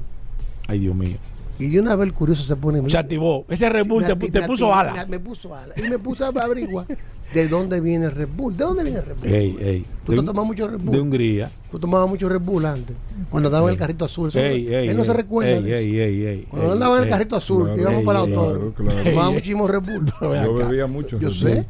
[0.68, 1.18] Ay, Dios mío.
[1.62, 2.88] Y de una vez el curioso se pone.
[2.90, 3.46] Se activó.
[3.48, 5.08] Ese Red Bull te, puso alas.
[5.08, 5.78] Me puso alas.
[5.78, 6.88] Y me puse a averiguar
[7.34, 8.58] de dónde viene el Red Bull.
[8.58, 9.32] ¿De dónde viene el Red Bull?
[9.32, 9.86] Ey, ey.
[10.04, 10.92] Tú te tomabas mucho Red Bull.
[10.92, 11.52] De Hungría.
[11.70, 12.96] Tú tomabas mucho Red Bull antes.
[13.30, 14.32] Cuando andaba en el carrito azul.
[14.34, 15.52] Ey, ey, él no se recuerda.
[15.52, 18.74] Ey, ey, ey, ey, Cuando andaba en el carrito azul, que íbamos para el autor.
[18.74, 20.14] Tomaba muchísimo Red Bull.
[20.20, 21.20] Yo bebía mucho.
[21.20, 21.68] Yo sé.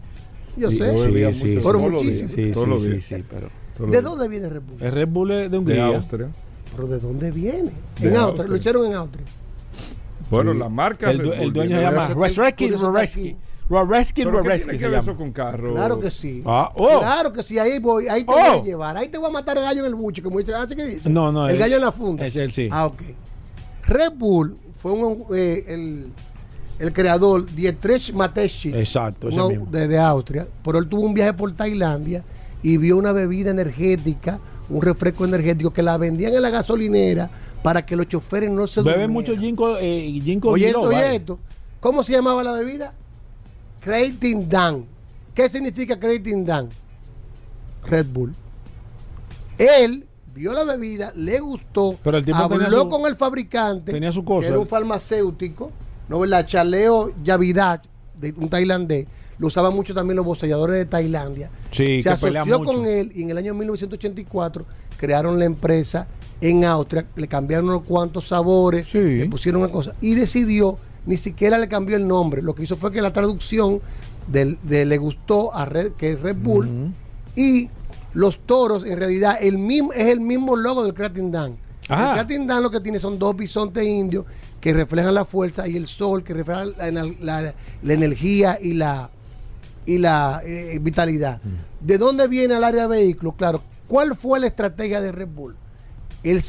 [0.56, 0.78] Yo sé.
[0.78, 1.68] Yo bebía mucho.
[1.68, 2.30] Pero muchísimo.
[2.30, 3.50] Sí, sí, sí, pero.
[3.92, 4.82] ¿De dónde viene el Red Bull?
[4.82, 5.86] El Red Bull es de Hungría.
[5.86, 6.28] De Austria.
[6.76, 7.72] ¿Pero de dónde viene?
[8.00, 8.48] En Austria.
[8.48, 9.26] Lo hicieron en Austria.
[10.32, 11.12] Bueno, la marca.
[11.12, 13.36] El, el dueño se llama Roreski Roreski.
[13.70, 15.14] Roreski Roreski se llama.
[15.16, 15.74] con carro?
[15.74, 16.42] Claro que sí.
[16.46, 17.00] Ah, oh.
[17.00, 17.60] Claro que sí.
[17.60, 18.08] Ahí voy.
[18.08, 18.98] Ahí te voy a llevar.
[18.98, 20.54] Ahí te voy a matar el gallo en el buche, como dice.
[20.54, 21.10] ¿Así que dice?
[21.10, 21.48] No, no.
[21.48, 22.26] El gallo en la funda.
[22.26, 22.68] Es él, sí.
[22.72, 23.02] Ah, ok.
[23.88, 26.08] Red Bull fue un, eh, el,
[26.80, 28.76] el creador Dietrich Mateschitz.
[28.76, 29.66] Exacto, ese uno mismo.
[29.68, 30.48] De, de Austria.
[30.64, 32.24] Pero él tuvo un viaje por Tailandia
[32.64, 34.40] y vio una bebida energética,
[34.70, 37.30] un refresco energético que la vendían en la gasolinera
[37.62, 41.40] para que los choferes no se Beben mucho ginkgo, eh, ginkgo Oye, esto, oye esto.
[41.80, 42.94] ¿Cómo se llamaba la bebida?
[43.82, 44.86] Creating Dan.
[45.34, 46.70] ¿Qué significa Creating Dan?
[47.84, 48.34] Red Bull.
[49.58, 54.12] Él vio la bebida, le gustó, Pero el tipo habló su- con el fabricante, tenía
[54.12, 54.48] su que cosa.
[54.48, 55.72] era un farmacéutico,
[56.08, 56.46] ¿no verdad?
[56.48, 57.86] Chaleo Yavidat,
[58.20, 59.08] de un tailandés,
[59.40, 61.50] lo usaban mucho también los bocelladores de Tailandia.
[61.72, 64.66] Sí, Se asoció con él y en el año 1984
[64.98, 66.08] crearon la empresa
[66.42, 68.98] en Austria, le cambiaron unos cuantos sabores, Sí.
[69.00, 72.78] le pusieron una cosa y decidió, ni siquiera le cambió el nombre, lo que hizo
[72.78, 73.80] fue que la traducción
[74.28, 76.94] del- de, le gustó a Red, que es Red Bull
[77.36, 77.70] y
[78.14, 81.56] los toros en realidad el mismo, es el mismo logo del Kratin Dan.
[81.90, 82.10] Ah.
[82.10, 84.26] El Kratin Dan lo que tiene son dos bisontes indios
[84.60, 87.54] que reflejan la fuerza y el sol que refleja la, la-
[87.84, 89.10] la energía y la
[89.84, 91.42] y la eh, vitalidad.
[91.80, 93.34] ¿De dónde viene el área de vehículos?
[93.36, 95.56] Claro, ¿cuál fue la estrategia de Red Bull?
[96.24, 96.42] Él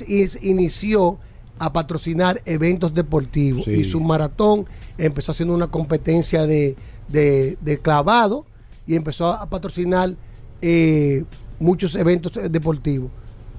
[0.43, 1.19] inició
[1.59, 3.71] a patrocinar eventos deportivos Sí.
[3.73, 4.67] y su maratón
[4.99, 6.77] empezó haciendo una competencia de,
[7.09, 8.45] de- de clavado
[8.87, 10.15] y empezó a patrocinar
[10.61, 11.25] eh,
[11.61, 13.11] muchos eventos deportivos.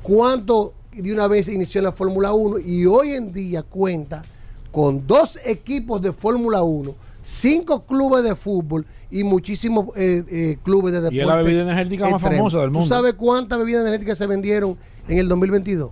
[0.01, 4.23] ¿Cuánto de una vez inició en la Fórmula 1 y hoy en día cuenta
[4.71, 10.91] con dos equipos de Fórmula 1, cinco clubes de fútbol y muchísimos eh, eh, clubes
[10.93, 11.17] de deportes.
[11.17, 12.83] Y es la bebida energética más famosa del mundo.
[12.83, 14.75] ¿Tú sabes cuántas bebidas energéticas se vendieron
[15.07, 15.91] en el 2022?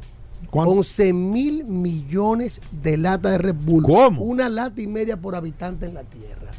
[0.49, 0.71] ¿Cuánto?
[0.71, 3.83] 11 mil millones de latas de Red Bull.
[3.83, 4.23] ¿Cómo?
[4.23, 6.51] Una lata y media por habitante en la Tierra.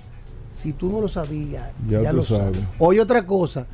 [0.58, 2.56] Si tú no lo sabías, Ya lo sabes.
[2.56, 2.68] sabes.
[2.78, 3.66] Oye, otra cosa.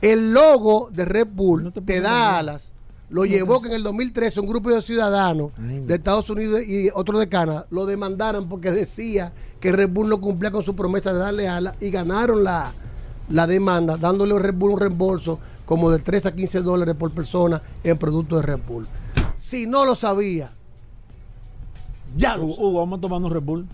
[0.00, 2.72] El logo de Red Bull No te da alas.
[3.08, 7.18] Lo llevó que en el 2013 un grupo de ciudadanos de Estados Unidos y otro
[7.18, 11.18] de Canadá lo demandaron porque decía que Red Bull no cumplía con su promesa de
[11.18, 12.72] darle alas y ganaron la,
[13.28, 15.38] la demanda dándole a Red Bull un reembolso
[15.72, 18.86] como de 3 a 15 dólares por persona en productos de Red Bull.
[19.38, 20.52] Si no lo sabía,
[22.14, 23.66] ya lo Hugo, Hugo, vamos tomando un Red Bull.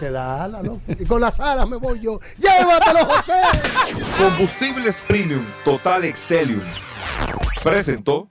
[0.00, 0.80] te da alas, ¿no?
[0.88, 2.18] Y con las alas me voy yo.
[2.38, 3.42] ¡Llévatelo, José!
[4.16, 6.62] Combustibles Premium Total Excelium.
[7.62, 8.30] Presentó.